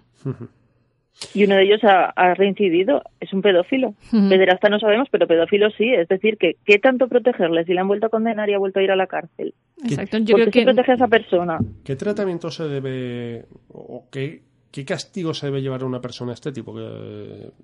[1.34, 3.96] Y uno de ellos ha, ha reincidido, es un pedófilo.
[4.14, 4.30] Ujú.
[4.30, 5.92] Pederasta no sabemos, pero pedófilo sí.
[5.92, 8.80] Es decir, que ¿qué tanto protegerle si le han vuelto a condenar y ha vuelto
[8.80, 9.54] a ir a la cárcel?
[9.84, 10.18] Exacto.
[10.20, 11.58] Yo ¿Por creo que protege a esa persona?
[11.84, 14.42] ¿Qué tratamiento se debe o qué,
[14.72, 16.76] qué castigo se debe llevar a una persona de este tipo?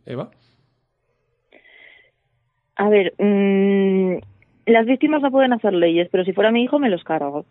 [0.05, 0.31] Eva.
[2.75, 4.17] A ver, mm,
[4.65, 7.45] las víctimas no pueden hacer leyes, pero si fuera mi hijo me los cargo.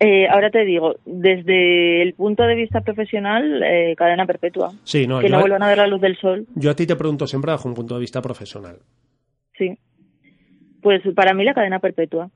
[0.00, 4.72] Eh, ahora te digo, desde el punto de vista profesional, eh, cadena perpetua.
[4.84, 6.94] Sí, no, que no vuelvan a ver la luz del sol, yo a ti te
[6.94, 8.76] pregunto siempre bajo un punto de vista profesional.
[9.56, 9.76] sí.
[10.80, 12.30] Pues para mí la cadena perpetua.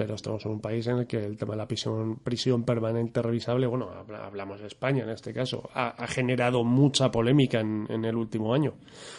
[0.00, 3.66] Pero estamos en un país en el que el tema de la prisión, permanente revisable,
[3.66, 8.54] bueno, habla- hablamos de España en este caso, ha, generado mucha polémica en, el último
[8.54, 8.72] año.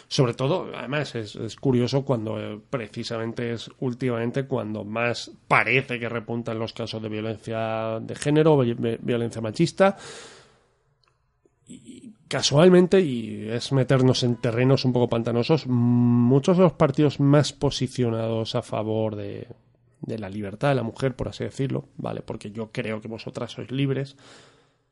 [0.08, 6.58] Sobre todo, además, es, curioso cuando eh, precisamente es últimamente cuando más parece que repuntan
[6.58, 9.96] los casos de violencia de género, vi- vi- violencia machista.
[12.26, 18.56] Casualmente, y es meternos en terrenos un poco pantanosos, muchos de los partidos más posicionados
[18.56, 19.46] a favor de,
[20.02, 22.20] de la libertad de la mujer, por así decirlo, ¿vale?
[22.20, 24.16] Porque yo creo que vosotras sois libres,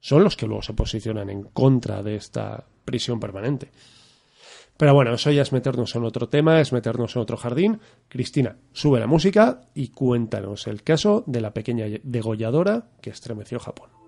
[0.01, 3.71] son los que luego se posicionan en contra de esta prisión permanente.
[4.77, 7.81] Pero bueno, eso ya es meternos en otro tema, es meternos en otro jardín.
[8.09, 14.00] Cristina, sube la música y cuéntanos el caso de la pequeña degolladora que estremeció Japón.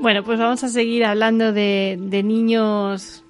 [0.00, 3.24] Bueno, pues vamos a seguir hablando de, de niños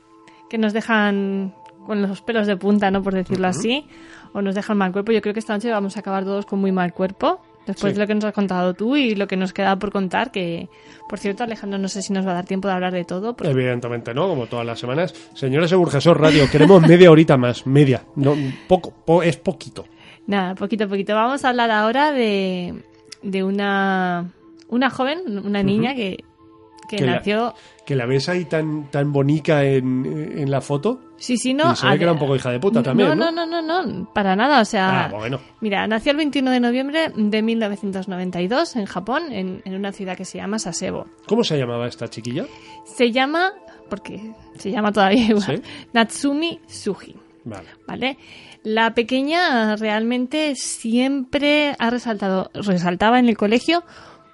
[0.49, 1.55] que nos dejan
[1.87, 3.03] con los pelos de punta, ¿no?
[3.03, 3.87] Por decirlo así,
[4.33, 5.11] o nos dejan mal cuerpo.
[5.13, 7.95] Yo creo que esta noche vamos a acabar todos con muy mal cuerpo, después Sí.
[7.99, 10.69] de lo que nos has contado tú y lo que nos queda por contar, que,
[11.09, 13.35] por cierto, Alejandro, no sé si nos va a dar tiempo de hablar de todo.
[13.35, 15.13] porque- Evidentemente no, como todas las semanas.
[15.35, 18.05] Señores de Burgesor Radio, queremos media horita más, media.
[18.15, 18.37] No,
[18.69, 19.87] poco, po- es poquito.
[20.29, 21.15] Nada, poquito a poquito.
[21.17, 22.75] Vamos a hablar ahora de,
[23.23, 24.31] de una,
[24.69, 26.23] una joven, una niña que,
[26.91, 27.55] que Que la- nació...
[27.87, 30.05] Que la ves ahí tan, tan bonica en,
[30.39, 31.01] en la foto.
[31.17, 31.73] Sí, sí, no.
[31.73, 33.31] Y se ve que era un poco hija de puta también, No, ¿no?
[33.33, 34.61] no, no, no, no, para nada.
[34.61, 35.41] O sea, Ah, bueno.
[35.61, 40.25] mira, nació el 21 de noviembre de 1992 en Japón, en, en una ciudad que
[40.25, 41.07] se llama Sasebo.
[41.27, 42.45] ¿Cómo se llamaba esta chiquilla?
[42.85, 43.53] Se llama,
[43.89, 44.21] porque
[44.57, 45.63] se llama todavía igual, Sí.
[45.93, 47.17] Natsumi Suji.
[47.45, 47.69] Vale.
[47.89, 48.19] ¿Vale?
[48.63, 53.83] La pequeña realmente siempre ha resaltado, resaltaba en el colegio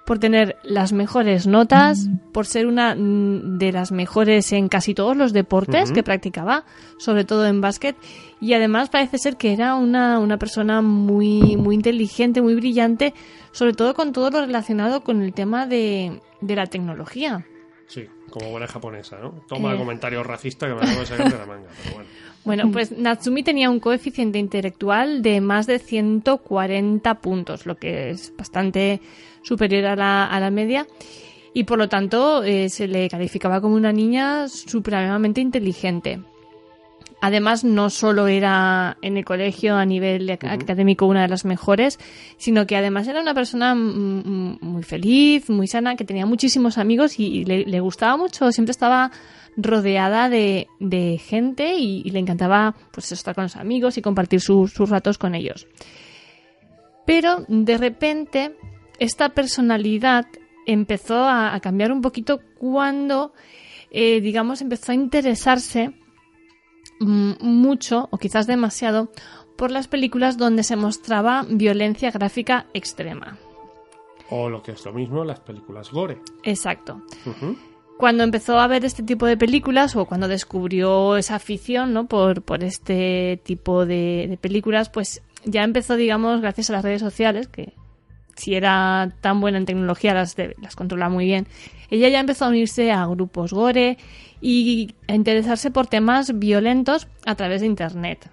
[0.07, 5.17] por tener las mejores notas, por ser una mm, de las mejores en casi todos
[5.17, 6.63] los deportes que practicaba,
[6.97, 7.97] sobre todo en básquet,
[8.39, 13.13] y además parece ser que era una, una persona muy, muy inteligente, muy brillante,
[13.51, 17.45] sobre todo con todo lo relacionado con el tema de, de la tecnología.
[17.87, 19.43] Sí, como buena japonesa, ¿no?
[19.49, 19.77] Toma Eh.
[19.77, 22.09] comentario racista que me acabo de sacar de la manga, pero bueno.
[22.47, 28.33] Bueno, pues Natsumi tenía un coeficiente intelectual de más de 140 puntos, lo que es
[28.37, 29.01] bastante
[29.47, 30.85] superior a la, a la media.
[31.53, 36.19] Y por lo tanto eh, se le calificaba como una niña supremamente inteligente.
[37.19, 41.97] Además, no solo era en el colegio a nivel ac- académico una de las mejores,
[42.37, 47.43] sino que además era una persona muy feliz, muy sana, que tenía muchísimos amigos y
[47.43, 49.09] le, le gustaba mucho, siempre estaba
[49.55, 54.39] rodeada de, de gente y, y le encantaba pues estar con los amigos y compartir
[54.39, 55.65] sus ratos con ellos.
[57.07, 58.51] Pero de repente
[58.99, 60.25] esta personalidad
[60.65, 63.33] empezó a, a cambiar un poquito cuando,
[63.89, 65.93] eh, digamos, empezó a interesarse
[66.99, 69.09] mm, mucho, o quizás demasiado,
[69.55, 73.37] por las películas donde se mostraba violencia gráfica extrema.
[74.29, 76.19] O lo que es lo mismo, las películas gore.
[76.43, 77.01] Exacto.
[77.97, 82.07] Cuando empezó a ver este tipo de películas o cuando descubrió esa afición ¿no?
[82.07, 87.01] por, por este tipo de, de películas, pues ya empezó, digamos, gracias a las redes
[87.01, 87.73] sociales, que
[88.37, 91.47] si era tan buena en tecnología las, las controla muy bien,
[91.89, 93.97] ella ya empezó a unirse a grupos gore
[94.39, 98.29] y a interesarse por temas violentos a través de Internet.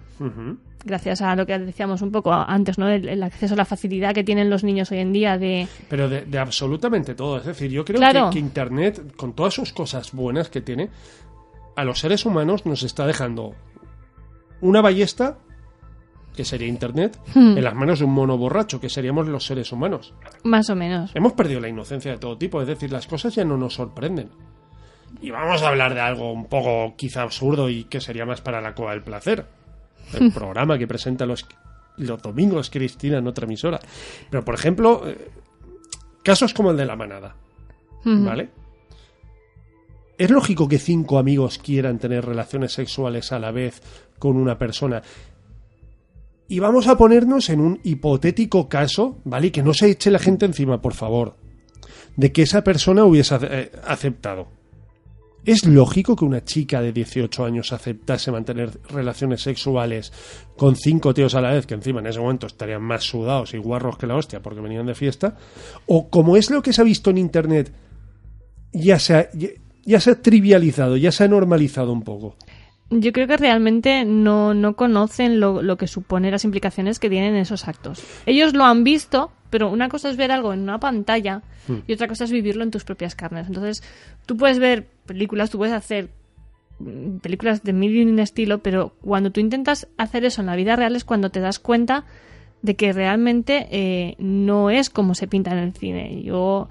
[0.87, 2.87] Gracias a lo que decíamos un poco antes, ¿no?
[2.87, 5.67] El, el acceso a la facilidad que tienen los niños hoy en día de...
[5.89, 7.37] Pero de, de absolutamente todo.
[7.39, 8.29] Es decir, yo creo Claro.
[8.29, 10.89] que, que Internet, con todas sus cosas buenas que tiene,
[11.75, 13.55] a los seres humanos nos está dejando
[14.61, 15.39] una ballesta,
[16.35, 17.57] que sería Internet, Hmm.
[17.57, 20.13] en las manos de un mono borracho, que seríamos los seres humanos.
[20.43, 21.11] Más o menos.
[21.15, 24.29] Hemos perdido la inocencia de todo tipo, es decir, las cosas ya no nos sorprenden.
[25.21, 28.59] Y vamos a hablar de algo un poco quizá absurdo y que sería más para
[28.61, 29.45] la coa del placer.
[30.13, 31.45] El programa que presenta los,
[31.97, 33.79] los domingos Cristina en otra emisora.
[34.29, 35.29] Pero, por ejemplo, eh,
[36.21, 37.35] casos como el de la manada.
[38.05, 38.25] Ujú.
[38.25, 38.49] ¿Vale?
[40.17, 43.81] ¿Es lógico que cinco amigos quieran tener relaciones sexuales a la vez
[44.17, 45.01] con una persona?
[46.47, 49.47] Y vamos a ponernos en un hipotético caso, ¿vale?
[49.47, 51.37] Y que no se eche la gente encima, por favor,
[52.15, 54.47] de que esa persona hubiese eh, aceptado.
[55.45, 60.11] ¿Es lógico que una chica de 18 años aceptase mantener relaciones sexuales
[60.57, 63.57] con cinco tíos a la vez, que encima en ese momento estarían más sudados y
[63.57, 65.37] guarros que la hostia porque venían de fiesta?
[65.85, 67.71] ¿O como es lo que se ha visto en Internet,
[68.73, 69.29] ya se
[69.85, 72.37] ya se ha trivializado, ya se ha normalizado un poco?
[72.91, 77.35] Yo creo que realmente no, no conocen lo, lo que supone las implicaciones que tienen
[77.35, 78.03] esos actos.
[78.27, 81.41] Ellos lo han visto, pero una cosa es ver algo en una pantalla
[81.87, 83.47] y otra cosa es vivirlo en tus propias carnes.
[83.47, 83.81] Entonces,
[84.27, 86.09] tú puedes ver películas, tú puedes hacer
[86.79, 90.55] mm, películas de mil y un estilo, pero cuando tú intentas hacer eso en la
[90.55, 92.05] vida real es cuando te das cuenta
[92.61, 96.21] de que realmente eh, no es como se pinta en el cine.
[96.21, 96.69] Yo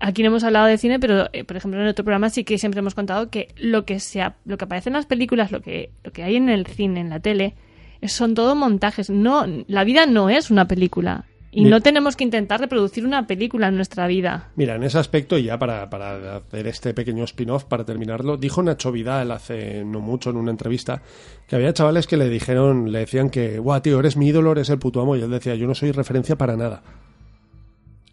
[0.00, 2.58] aquí no hemos hablado de cine, pero eh, por ejemplo en otro programa sí que
[2.58, 5.90] siempre hemos contado que lo que sea, lo que aparece en las películas, lo que,
[6.04, 7.54] lo que hay en el cine, en la tele,
[8.02, 9.10] son todo montajes.
[9.10, 11.24] No, la vida no es una película.
[11.52, 14.50] Y no tenemos que intentar reproducir una película en nuestra vida.
[14.56, 18.62] Mira, en ese aspecto, y ya para, para hacer este pequeño spin-off, para terminarlo, dijo
[18.62, 21.00] Nacho Vidal hace no mucho en una entrevista
[21.48, 24.68] que había chavales que le dijeron, le decían que, guau, tío, eres mi ídolo, eres
[24.68, 25.16] el puto amo.
[25.16, 26.82] Y él decía, yo no soy referencia para nada.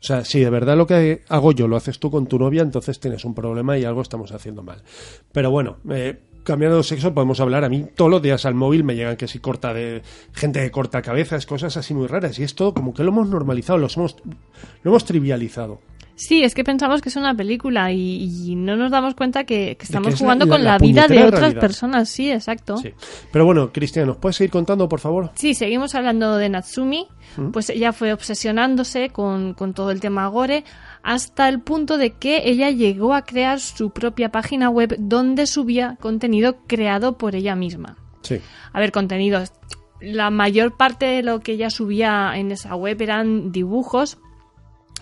[0.03, 2.61] O sea, si de verdad lo que hago yo lo haces tú con tu novia,
[2.61, 4.83] entonces tienes un problema y algo estamos haciendo mal.
[5.31, 7.63] Pero bueno, eh, cambiando de sexo podemos hablar.
[7.63, 10.01] A mí todos los días al móvil me llegan que si corta de
[10.33, 12.37] gente que corta cabezas, cosas así muy raras.
[12.37, 14.17] Y es todo como que lo hemos normalizado, lo hemos,
[14.83, 15.79] lo hemos trivializado.
[16.15, 19.75] Sí, es que pensamos que es una película y, y no nos damos cuenta que,
[19.77, 21.61] que estamos es jugando la- con la la, vida de otras realidad.
[21.61, 22.07] personas.
[22.09, 22.77] Sí, exacto.
[22.77, 22.93] Sí.
[23.31, 25.31] Pero bueno, Cristian, ¿nos puedes seguir contando, por favor?
[25.35, 27.07] Sí, seguimos hablando de Natsumi.
[27.51, 30.63] Pues ella fue obsesionándose con, con todo el tema Gore
[31.01, 35.97] hasta el punto de que ella llegó a crear su propia página web donde subía
[35.99, 37.97] contenido creado por ella misma.
[38.21, 38.39] Sí.
[38.71, 39.51] A ver, contenidos.
[39.99, 44.19] La mayor parte de lo que ella subía en esa web eran dibujos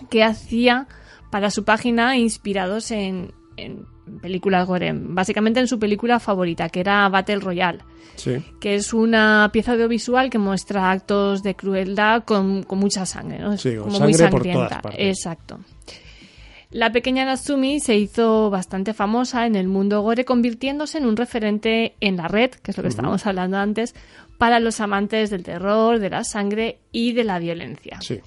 [0.08, 0.86] que hacía
[1.32, 3.86] para su página inspirados en, en
[4.20, 4.92] películas gore.
[4.94, 7.80] Básicamente en su película favorita, que era Battle Royale
[8.14, 8.36] Sí.
[8.60, 13.74] que es una pieza audiovisual que muestra actos de crueldad con, con mucha sangre, Sí,
[13.76, 14.66] como muy por sangrienta.
[14.68, 15.00] todas partes.
[15.08, 15.60] Exacto.
[16.70, 21.94] La pequeña Natsumi se hizo bastante famosa en el mundo gore, convirtiéndose en un referente
[22.00, 23.94] en la red, que es lo que estábamos hablando antes,
[24.38, 27.98] para los amantes del terror, de la sangre y de la violencia.
[28.02, 28.20] Sí.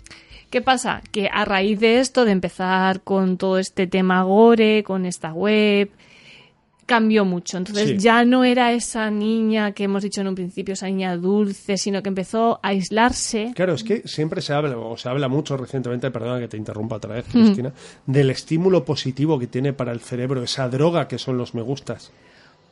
[0.56, 1.02] ¿Qué pasa?
[1.12, 5.90] Que a raíz de esto, de empezar con todo este tema gore, con esta web,
[6.86, 7.58] cambió mucho.
[7.58, 7.98] Entonces Sí.
[7.98, 12.02] ya no era esa niña que hemos dicho en un principio, esa niña dulce, sino
[12.02, 13.52] que empezó a aislarse.
[13.54, 16.96] Claro, es que siempre se habla, o se habla mucho recientemente, perdona que te interrumpa
[16.96, 17.74] otra vez, Cristina,
[18.06, 22.14] del estímulo positivo que tiene para el cerebro esa droga que son los me gustas.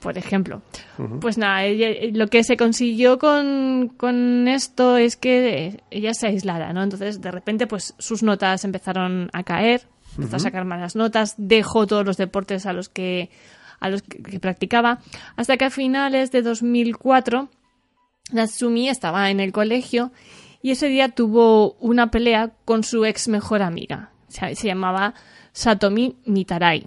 [0.03, 0.61] Por ejemplo.
[1.19, 6.73] Pues nada, ella- lo que se consiguió con, con esto es que ella se aislara,
[6.73, 6.83] ¿no?
[6.83, 9.87] Entonces, de repente, pues sus notas empezaron a caer,
[10.17, 13.29] empezó a sacar malas notas, dejó todos los deportes a los que
[13.79, 14.99] a los que, que practicaba,
[15.35, 17.49] hasta que a finales de 2004
[18.31, 20.11] Natsumi estaba en el colegio
[20.61, 24.11] y ese día tuvo una pelea con su ex mejor amiga.
[24.29, 25.13] Se, se llamaba
[25.51, 26.85] Satomi Mitarai.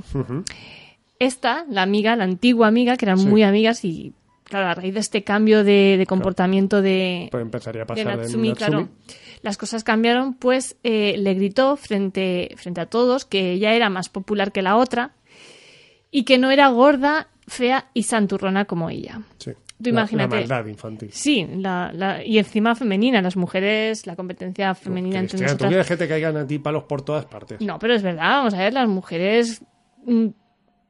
[1.18, 3.26] Esta, la amiga, la antigua amiga, que eran Sí.
[3.26, 4.12] muy amigas y,
[4.44, 8.16] claro, a raíz de este cambio de, de comportamiento de, Pues empezaría a pasar de
[8.24, 8.54] Natsumi, Natsumi.
[8.68, 8.88] claro,
[9.42, 14.08] las cosas cambiaron, pues eh, le gritó frente, frente a todos que ella era más
[14.08, 15.12] popular que la otra
[16.10, 19.22] y que no era gorda, fea y santurrona como ella.
[19.38, 19.52] Sí.
[19.82, 20.36] Tú imagínate.
[20.36, 21.10] La, maldad infantil.
[21.12, 25.68] Sí, la, la- y encima femenina, las mujeres, la competencia femenina entre Cristina, tú nosotras.
[25.70, 27.60] quieres que te caigan a ti palos por todas partes.
[27.60, 29.62] No, pero es verdad, vamos a ver, las mujeres
[30.06, 30.28] mm,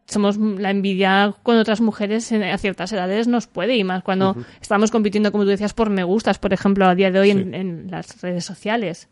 [0.07, 4.37] somos la envidia con otras mujeres en- a ciertas edades nos puede y más cuando
[4.61, 7.39] estamos compitiendo, como tú decías, por me gustas, por ejemplo, a día de hoy en,
[7.51, 7.51] Sí.
[7.55, 9.09] en las redes sociales.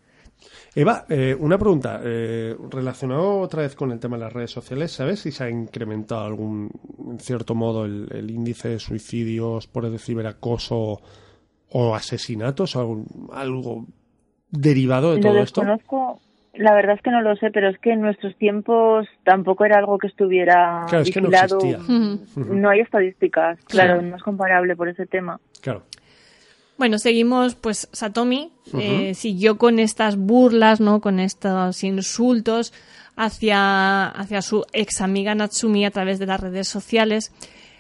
[0.75, 2.01] Eva, eh, una pregunta.
[2.05, 5.49] eh, relacionado otra vez con el tema de las redes sociales, ¿sabes si se ha
[5.51, 6.71] incrementado algún,
[7.11, 11.01] en cierto modo, el, el índice de suicidios por el ciberacoso
[11.71, 13.87] o asesinatos o algún- algo
[14.51, 15.61] derivado de Lo todo esto?
[15.63, 16.21] desconozco,
[16.57, 19.79] la verdad es que no lo sé, pero es que en nuestros tiempos tampoco era
[19.79, 21.79] algo que estuviera Claro, es que no existía.
[22.71, 24.07] Hay estadísticas, claro, Sí.
[24.07, 25.41] no es comparable por ese tema.
[25.61, 25.83] Claro.
[26.77, 31.01] Bueno, seguimos, pues Satomi eh, siguió con estas burlas, ¿no?
[31.01, 32.73] Con estos insultos
[33.17, 37.33] hacia, hacia su ex amiga Natsumi a través de las redes sociales,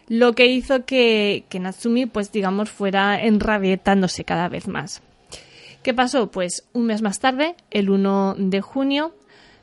[0.08, 5.02] lo que hizo que, que Natsumi, pues digamos, fuera enrabietándose cada vez más.
[5.84, 6.30] ¿Qué pasó?
[6.32, 9.14] Pues un mes más tarde, el 1 de junio,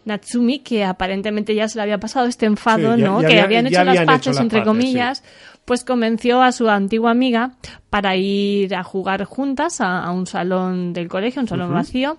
[0.06, 3.22] Natsumi, que aparentemente ya se le había pasado este enfado, Sí, ya- ¿no?
[3.22, 5.24] ya que había- habían hecho las habían paces, entre comillas,
[5.66, 7.52] pues convenció a su antigua amiga
[7.90, 12.18] para ir a jugar juntas a, a un salón del colegio, un salón vacío,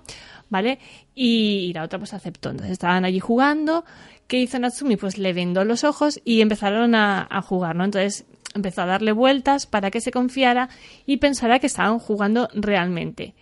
[0.49, 0.79] ¿vale?
[1.15, 2.51] Y, la otra pues aceptó.
[2.51, 3.85] Entonces estaban allí jugando.
[4.29, 4.97] ¿Qué hizo Natsumi?
[4.97, 7.85] Pues le vendó los ojos y empezaron a, a jugar, ¿no?
[7.85, 10.69] Entonces empezó a darle vueltas para que se confiara
[11.07, 13.35] y pensara que estaban jugando realmente.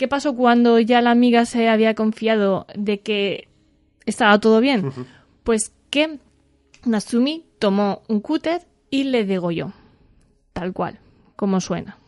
[0.00, 3.48] ¿Qué pasó cuando ya la amiga se había confiado de que
[4.06, 4.90] estaba todo bien?
[5.44, 6.18] Pues que
[6.86, 9.74] Natsumi tomó un cúter y le degolló.
[10.54, 11.00] Tal cual,
[11.36, 11.98] como suena.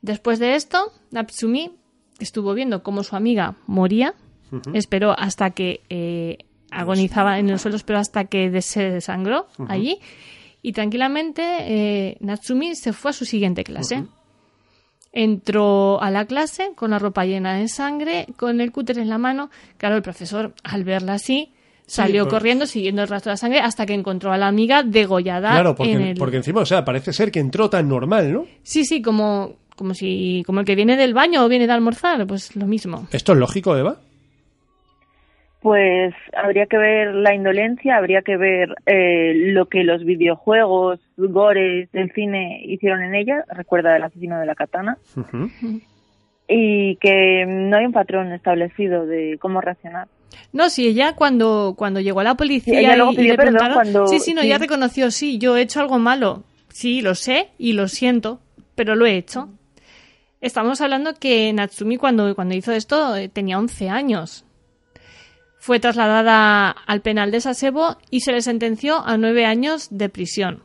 [0.00, 1.70] Después de esto, Natsumi
[2.18, 4.16] estuvo viendo cómo su amiga moría.
[4.74, 6.38] Esperó hasta que eh,
[6.72, 10.00] agonizaba en el suelo, esperó hasta que se desangró allí.
[10.62, 14.02] Y tranquilamente eh, Natsumi se fue a su siguiente clase.
[15.12, 19.18] Entró a la clase con la ropa llena de sangre, con el cúter en la
[19.18, 19.50] mano.
[19.76, 21.52] Claro, el profesor, al verla así,
[21.86, 25.50] salió corriendo siguiendo el rastro de la sangre hasta que encontró a la amiga degollada
[25.50, 26.16] Claro, porque, en el...
[26.16, 28.46] porque encima, o sea, parece ser que entró tan normal, ¿no?
[28.62, 32.26] Sí, sí, como, como si como el que viene del baño o viene de almorzar,
[32.26, 33.06] pues lo mismo.
[33.12, 33.98] ¿Esto es lógico, Eva?
[35.62, 41.90] Pues habría que ver la indolencia, habría que ver eh, lo que los videojuegos, gores
[41.92, 44.98] del cine hicieron en ella, recuerda el asesino de la katana,
[46.48, 50.08] y que no hay un patrón establecido de cómo reaccionar.
[50.52, 53.74] No, sí, ella cuando, cuando llegó a la policía Sí, ella y- le perdón preguntaron,
[53.74, 54.48] cuando- sí, sí, no, sí.
[54.48, 58.40] ella reconoció, sí, yo he hecho algo malo, sí, lo sé y lo siento,
[58.74, 59.48] pero lo he hecho.
[60.40, 64.44] Estamos hablando que Natsumi cuando, cuando hizo esto eh, tenía 11 años.
[65.62, 70.64] Fue trasladada al penal de Sasebo y se le sentenció a nueve años de prisión.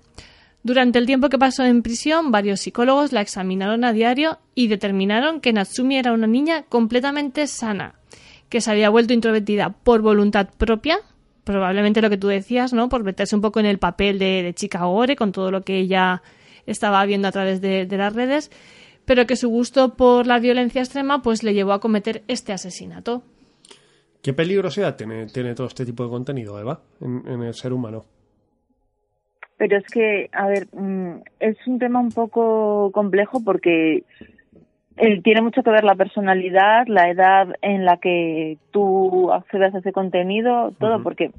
[0.64, 5.39] Durante el tiempo que pasó en prisión, varios psicólogos la examinaron a diario y determinaron
[5.39, 7.93] que Natsumi era una niña completamente sana,
[8.50, 10.98] que se había vuelto introvertida por voluntad propia,
[11.43, 12.89] probablemente lo que tú decías, ¿no?
[12.89, 16.24] Por meterse un poco en el papel de, chica gore, con todo lo que ella
[16.66, 18.50] estaba viendo a través de, de las redes,
[19.06, 23.22] pero que su gusto por la violencia extrema pues le llevó a cometer este asesinato.
[24.22, 28.05] ¿Qué peligrosidad tiene, tiene todo este tipo de contenido, Eva, en, en el ser humano?
[29.57, 34.03] Pero es que, a ver, mm, es un tema un poco complejo porque
[34.97, 39.80] eh, tiene mucho que ver la personalidad, la edad en la que tú accedas a
[39.80, 41.32] ese contenido, todo, porque,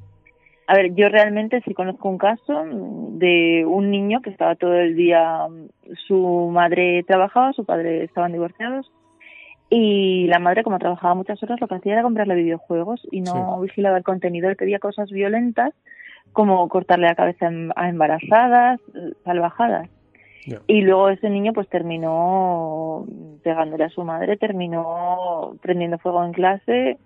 [0.66, 4.94] a ver, yo realmente sí conozco un caso de un niño que estaba todo el
[4.94, 5.46] día,
[6.06, 8.90] su madre trabajaba, su padre estaban divorciados,
[9.70, 13.60] y la madre, como trabajaba muchas horas, lo que hacía era comprarle videojuegos y no
[13.60, 14.48] vigilaba el contenido.
[14.48, 15.74] Él pedía cosas violentas,
[16.32, 19.88] como cortarle la cabeza em- a embarazadas, eh, salvajadas.
[20.66, 23.04] Y luego ese niño pues terminó
[23.42, 26.98] pegándole a su madre, terminó prendiendo fuego en clase.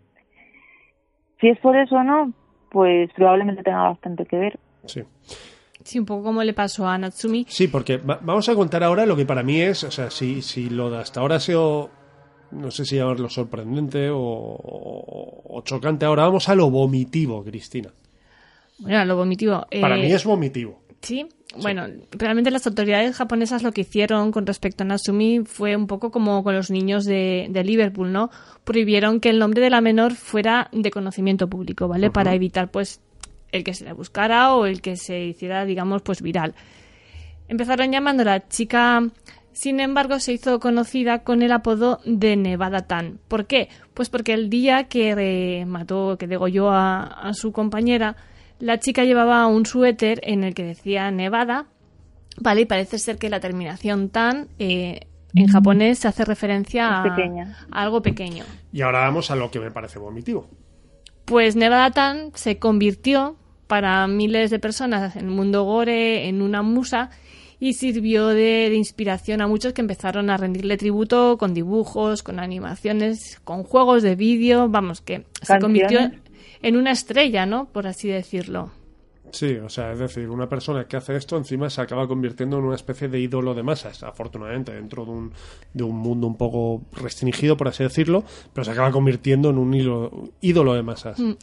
[1.41, 2.33] Si es por eso o no,
[2.71, 4.59] pues probablemente tenga bastante que ver.
[4.85, 5.03] Sí.
[5.83, 7.45] Sí, un poco como le pasó a Natsumi.
[7.49, 10.41] Sí, porque va- vamos a contar ahora lo que para mí es, o sea, si,
[10.43, 11.91] si lo de hasta ahora ha sido,
[12.53, 17.91] no sé si llamarlo sorprendente o, o- o chocante, ahora vamos a lo vomitivo, Cristina.
[18.79, 19.67] Bueno, lo vomitivo.
[19.81, 20.81] Para eh, mí es vomitivo.
[21.03, 21.27] Sí,
[21.61, 26.11] bueno, realmente las autoridades japonesas lo que hicieron con respecto a Natsumi fue un poco
[26.13, 28.31] como con los niños de, de Liverpool, ¿no?
[28.65, 32.11] Prohibieron que el nombre de la menor fuera de conocimiento público, ¿vale?
[32.11, 33.01] Para evitar, pues,
[33.51, 36.55] el que se la buscara o el que se hiciera, digamos, pues viral.
[37.49, 39.03] Empezaron llamándola chica,
[39.53, 43.19] sin embargo, se hizo conocida con el apodo de Nevada Tan.
[43.29, 43.69] ¿Por qué?
[43.95, 48.17] Pues porque el día que eh, mató, que degolló a, a su compañera,
[48.59, 51.67] la chica llevaba un suéter en el que decía Nevada,
[52.39, 52.63] ¿vale?
[52.63, 55.01] Y parece ser que la terminación Tan eh,
[55.35, 58.45] en japonés se hace referencia a, a algo pequeño.
[58.73, 60.49] Y ahora vamos a lo que me parece vomitivo.
[61.25, 63.37] Pues Nevada Tan se convirtió
[63.67, 67.11] para miles de personas en el mundo gore en una musa
[67.63, 72.41] y sirvió de, de inspiración a muchos que empezaron a rendirle tributo con dibujos, con
[72.41, 76.11] animaciones, con juegos de vídeo, vamos, que se convirtió
[76.61, 77.67] en una estrella, ¿no?
[77.67, 78.73] Por así decirlo.
[79.31, 82.65] Sí, o sea, es decir, una persona que hace esto encima se acaba convirtiendo en
[82.65, 85.33] una especie de ídolo de masas, afortunadamente, dentro de un,
[85.73, 89.73] de un mundo un poco restringido, por así decirlo, pero se acaba convirtiendo en un
[89.73, 91.17] ídolo, ídolo de masas.
[91.17, 91.35] Mm.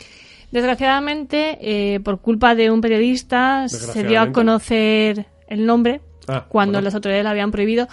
[0.51, 6.73] Desgraciadamente, eh, por culpa de un periodista, se dio a conocer el nombre Ah, cuando
[6.77, 6.85] bueno.
[6.85, 7.87] las autoridades lo habían prohibido.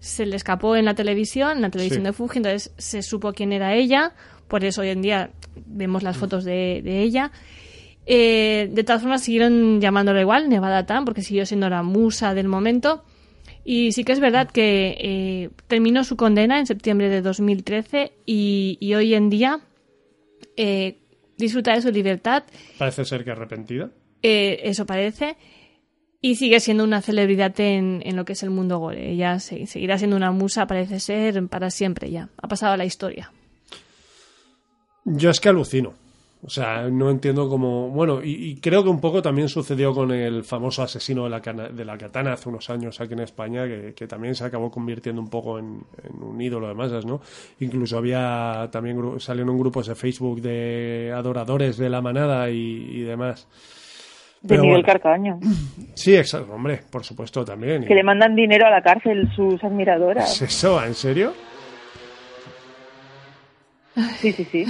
[0.00, 2.06] Se le escapó en la televisión, en la televisión Sí.
[2.06, 4.12] de Fuji, entonces se supo quién era ella.
[4.48, 5.30] Por eso hoy en día
[5.66, 6.06] vemos Mm.
[6.06, 7.30] las fotos de, de ella.
[8.04, 12.48] Eh, de todas formas, siguieron llamándolo igual, Nevada Tan, porque siguió siendo la musa del
[12.48, 13.04] momento.
[13.64, 18.76] Y sí que es verdad que eh, terminó su condena en septiembre de 2013 y,
[18.80, 19.60] y hoy en día
[20.56, 20.98] eh,
[21.38, 22.42] disfruta de su libertad,
[22.78, 23.90] Parece ser que arrepentida.
[24.22, 25.36] eh, eso parece,
[26.22, 29.10] y sigue siendo una celebridad en, en lo que es el mundo gore.
[29.10, 32.28] Ella se- seguirá siendo una musa, parece ser, para siempre ya.
[32.40, 33.32] Ha pasado a la historia.
[35.04, 35.94] Yo es que alucino.
[36.44, 37.88] O sea, no entiendo cómo.
[37.90, 41.84] Bueno, y, creo que un poco también sucedió con el famoso asesino de la, de
[41.84, 43.64] la katana hace unos años aquí en España,
[43.94, 45.84] que, también se acabó convirtiendo un poco en,
[46.20, 47.20] un ídolo de masas, ¿no?
[47.60, 53.46] Incluso había también salieron grupos de Facebook de adoradores de la manada y, y demás.
[54.42, 54.86] De Pero Miguel bueno.
[54.92, 55.38] Carcaño.
[55.94, 57.84] Sí, exacto, hombre, por supuesto también.
[57.84, 60.42] Que le mandan dinero a la cárcel sus admiradoras.
[60.42, 60.82] ¿Es eso?
[60.84, 61.32] ¿En serio?
[63.94, 64.64] Sí, sí, sí.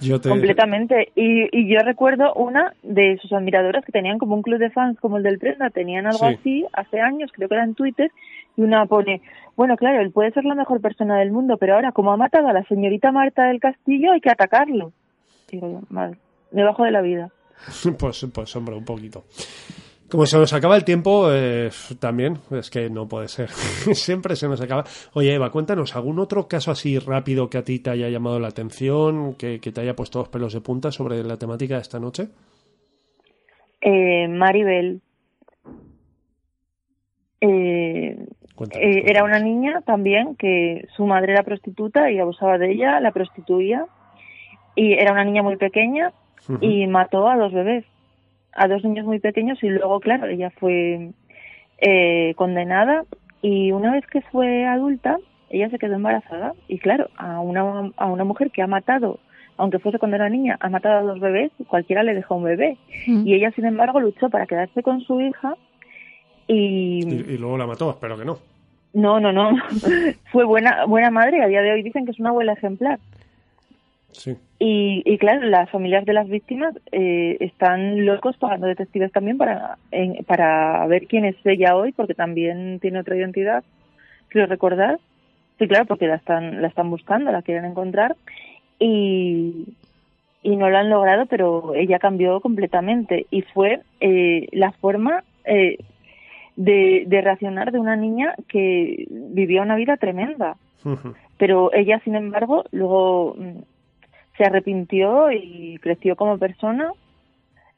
[0.00, 0.28] Yo te...
[0.28, 1.12] Completamente.
[1.14, 4.98] Y, y yo recuerdo una de sus admiradoras que tenían como un club de fans
[5.00, 6.34] como el del Prenda, tenían algo Sí.
[6.40, 8.10] así hace años, creo que era en Twitter,
[8.56, 9.22] y una pone,
[9.56, 12.48] bueno, claro, él puede ser la mejor persona del mundo, pero ahora como ha matado
[12.48, 14.92] a la señorita Marta del Castillo hay que atacarlo.
[15.50, 16.18] Digo yo, mal,
[16.50, 17.30] me bajo de la vida.
[17.98, 19.24] Pues, pues hombre, un poquito.
[20.10, 23.50] Como se nos acaba el tiempo, eh, también, es que no puede ser.
[23.94, 24.84] Siempre se nos acaba.
[25.12, 28.48] Oye, Eva, cuéntanos, ¿algún otro caso así rápido que a ti te haya llamado la
[28.48, 32.00] atención, que, que te haya puesto los pelos de punta sobre la temática de esta
[32.00, 32.28] noche?
[33.82, 35.02] Eh, Maribel.
[37.40, 38.16] Eh,
[38.54, 42.98] Cuéntanos, Eh, era una niña también que su madre era prostituta y abusaba de ella,
[43.00, 43.84] la prostituía.
[44.74, 46.12] Y era una niña muy pequeña
[46.60, 47.84] Y mató a dos bebés,
[48.52, 51.10] a dos niños muy pequeños y luego, claro, ella fue
[51.78, 53.04] eh, condenada
[53.42, 55.18] y una vez que fue adulta,
[55.50, 59.18] ella se quedó embarazada y claro, a una, a una mujer que ha matado,
[59.56, 62.78] aunque fuese cuando era niña, ha matado a dos bebés, cualquiera le deja un bebé.
[63.06, 65.54] Y ella, sin embargo, luchó para quedarse con su hija
[66.46, 67.04] y...
[67.04, 68.38] Y, y luego la mató, espero que no.
[68.92, 69.50] No, no, no.
[70.32, 71.42] Fue buena, buena madre.
[71.42, 72.98] A día de hoy dicen que es una abuela ejemplar.
[74.12, 74.36] Sí.
[74.58, 79.78] Y, y claro, las familias de las víctimas eh, están locos pagando detectives también para,
[79.90, 83.62] en- para ver quién es ella hoy, porque también tiene otra identidad.
[84.28, 84.98] Quiero recordar.
[85.58, 88.16] Sí, claro, porque la están, la están buscando, la quieren encontrar.
[88.78, 89.66] Y,
[90.42, 93.26] y no lo han logrado, pero ella cambió completamente.
[93.30, 95.78] Y fue eh, la forma eh,
[96.56, 100.56] de, de reaccionar de una niña que vivía una vida tremenda
[101.38, 103.58] pero ella sin embargo luego mm,
[104.38, 106.92] se arrepintió y creció como persona.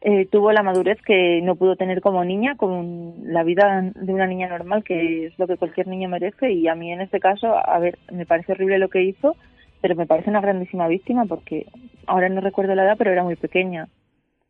[0.03, 4.27] Eh, tuvo la madurez que no pudo tener como niña como la vida de una
[4.27, 6.53] niña normal que es lo que cualquier niño merece.
[6.53, 9.37] Y a mí en este caso a ver me parece horrible lo que hizo
[9.81, 11.67] pero me parece una grandísima víctima porque
[12.07, 13.89] ahora no recuerdo la edad pero era muy pequeña.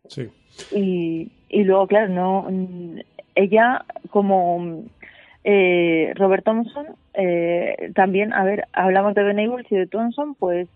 [0.09, 0.29] Sí.
[0.73, 2.47] y, y luego, claro, no
[3.35, 4.85] ella como
[5.45, 10.69] eh, Robert Thompson, eh, también, a ver, hablamos de Venables y de Thompson, pues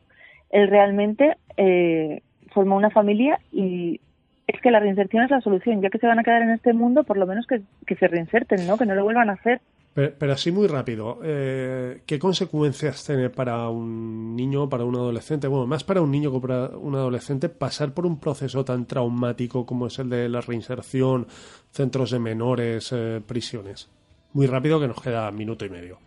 [0.55, 4.01] él realmente eh, formó una familia y
[4.47, 6.73] es que la reinserción es la solución, ya que se van a quedar en este
[6.73, 7.61] mundo, por lo menos que,
[7.95, 8.79] se reinserten, ¿no?
[8.79, 9.61] Que no lo vuelvan a hacer.
[9.95, 15.49] Pero, pero así muy rápido, eh, ¿qué consecuencias tiene para un niño, para un adolescente,
[15.49, 19.67] bueno, más para un niño que para un adolescente, pasar por un proceso tan traumático
[19.67, 21.27] como es el de la reinserción,
[21.73, 23.91] centros de menores, eh, prisiones?
[24.35, 25.99] Muy rápido que nos queda minuto y medio.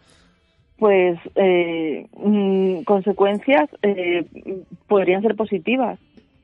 [0.77, 4.25] Pues eh, mm, consecuencias eh,
[4.87, 5.99] podrían ser positivas,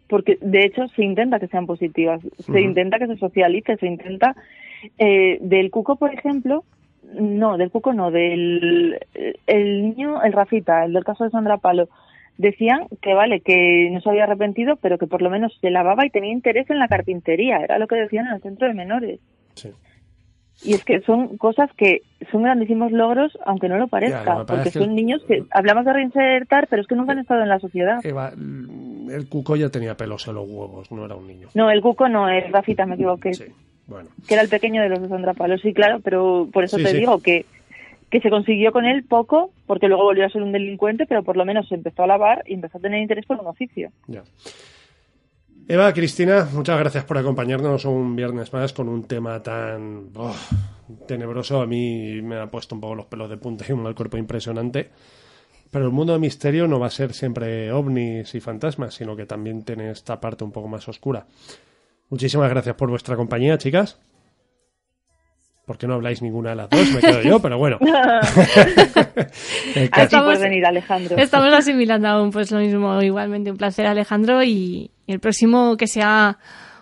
[0.08, 4.36] porque de hecho se intenta que sean positivas, se intenta que se socialice, se intenta
[4.98, 6.64] eh, del cuco, por ejemplo,
[7.14, 9.00] no, del cuco no, del
[9.46, 11.90] el niño, el Rafita, el del caso de Sandra Palo,
[12.38, 16.06] decían que vale, que no se había arrepentido, pero que por lo menos se lavaba
[16.06, 19.20] y tenía interés en la carpintería, era lo que decían en el centro de menores.
[19.54, 19.70] Sí.
[20.64, 24.70] Y es que son cosas que son grandísimos logros, aunque no lo parezca, Ya, porque
[24.70, 27.50] es que- son niños que hablamos de reinsertar, pero es que nunca han estado en
[27.50, 28.00] la sociedad.
[28.06, 31.50] Eva, el cuco ya tenía pelos en los huevos, no era un niño.
[31.54, 33.46] No, el Cuco no, el Rafita, me equivoqué, Sí,
[33.88, 34.10] bueno.
[34.28, 35.58] que era el pequeño de los de Sandra Palo.
[35.58, 36.98] Sí, claro, pero por eso Sí, te sí.
[36.98, 37.46] digo que,
[38.10, 41.36] que se consiguió con él poco, porque luego volvió a ser un delincuente, pero por
[41.36, 43.90] lo menos se empezó a lavar y empezó a tener interés por un oficio.
[44.08, 44.22] Ya.
[45.66, 50.36] Eva, Cristina, muchas gracias por acompañarnos un viernes más con un tema tan oh,
[51.08, 51.62] tenebroso.
[51.62, 54.18] A mí me ha puesto un poco los pelos de punta y un mal cuerpo
[54.18, 54.90] impresionante.
[55.72, 59.26] Pero el mundo de misterio no va a ser siempre ovnis y fantasmas, sino que
[59.26, 61.26] también tiene esta parte un poco más oscura.
[62.10, 64.00] Muchísimas gracias por vuestra compañía, chicas.
[65.66, 66.92] ¿Por qué no habláis ninguna de las dos?
[66.92, 67.80] Me quedo yo, pero bueno.
[69.92, 71.18] Así por venir, Alejandro.
[71.18, 73.02] Estamos asimilando aún pues lo mismo.
[73.02, 76.38] Igualmente un placer, Alejandro, y el próximo que sea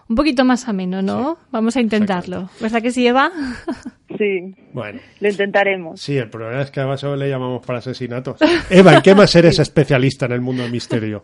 [0.07, 1.37] un poquito más ameno, ¿no?
[1.51, 2.49] Vamos a intentarlo.
[2.59, 3.31] ¿Verdad que sí, Eva?
[4.17, 4.53] Sí.
[4.73, 4.99] Bueno.
[5.21, 6.01] Lo intentaremos.
[6.01, 8.37] Sí, el problema es que además le llamamos para asesinatos.
[8.69, 11.23] Eva, ¿en qué más eres especialista en el mundo del misterio?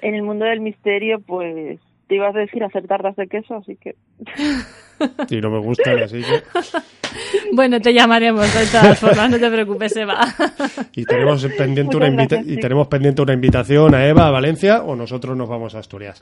[0.00, 1.80] En el mundo del misterio, pues
[2.12, 3.96] te ibas a decir hacer tardas de queso, así que...
[5.30, 6.42] Y no me gustan, así que...
[7.54, 10.20] Bueno, te llamaremos de todas formas, no te preocupes, Eva.
[10.94, 12.08] Y tenemos pendiente, una
[12.44, 16.20] y tenemos pendiente una invitación a Eva a Valencia o nosotros nos vamos a Asturias.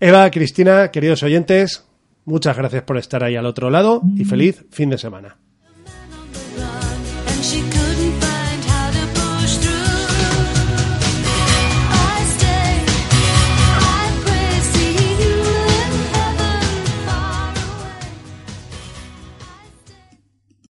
[0.00, 1.88] Eva, Cristina, queridos oyentes,
[2.24, 5.36] muchas gracias por estar ahí al otro lado y feliz fin de semana.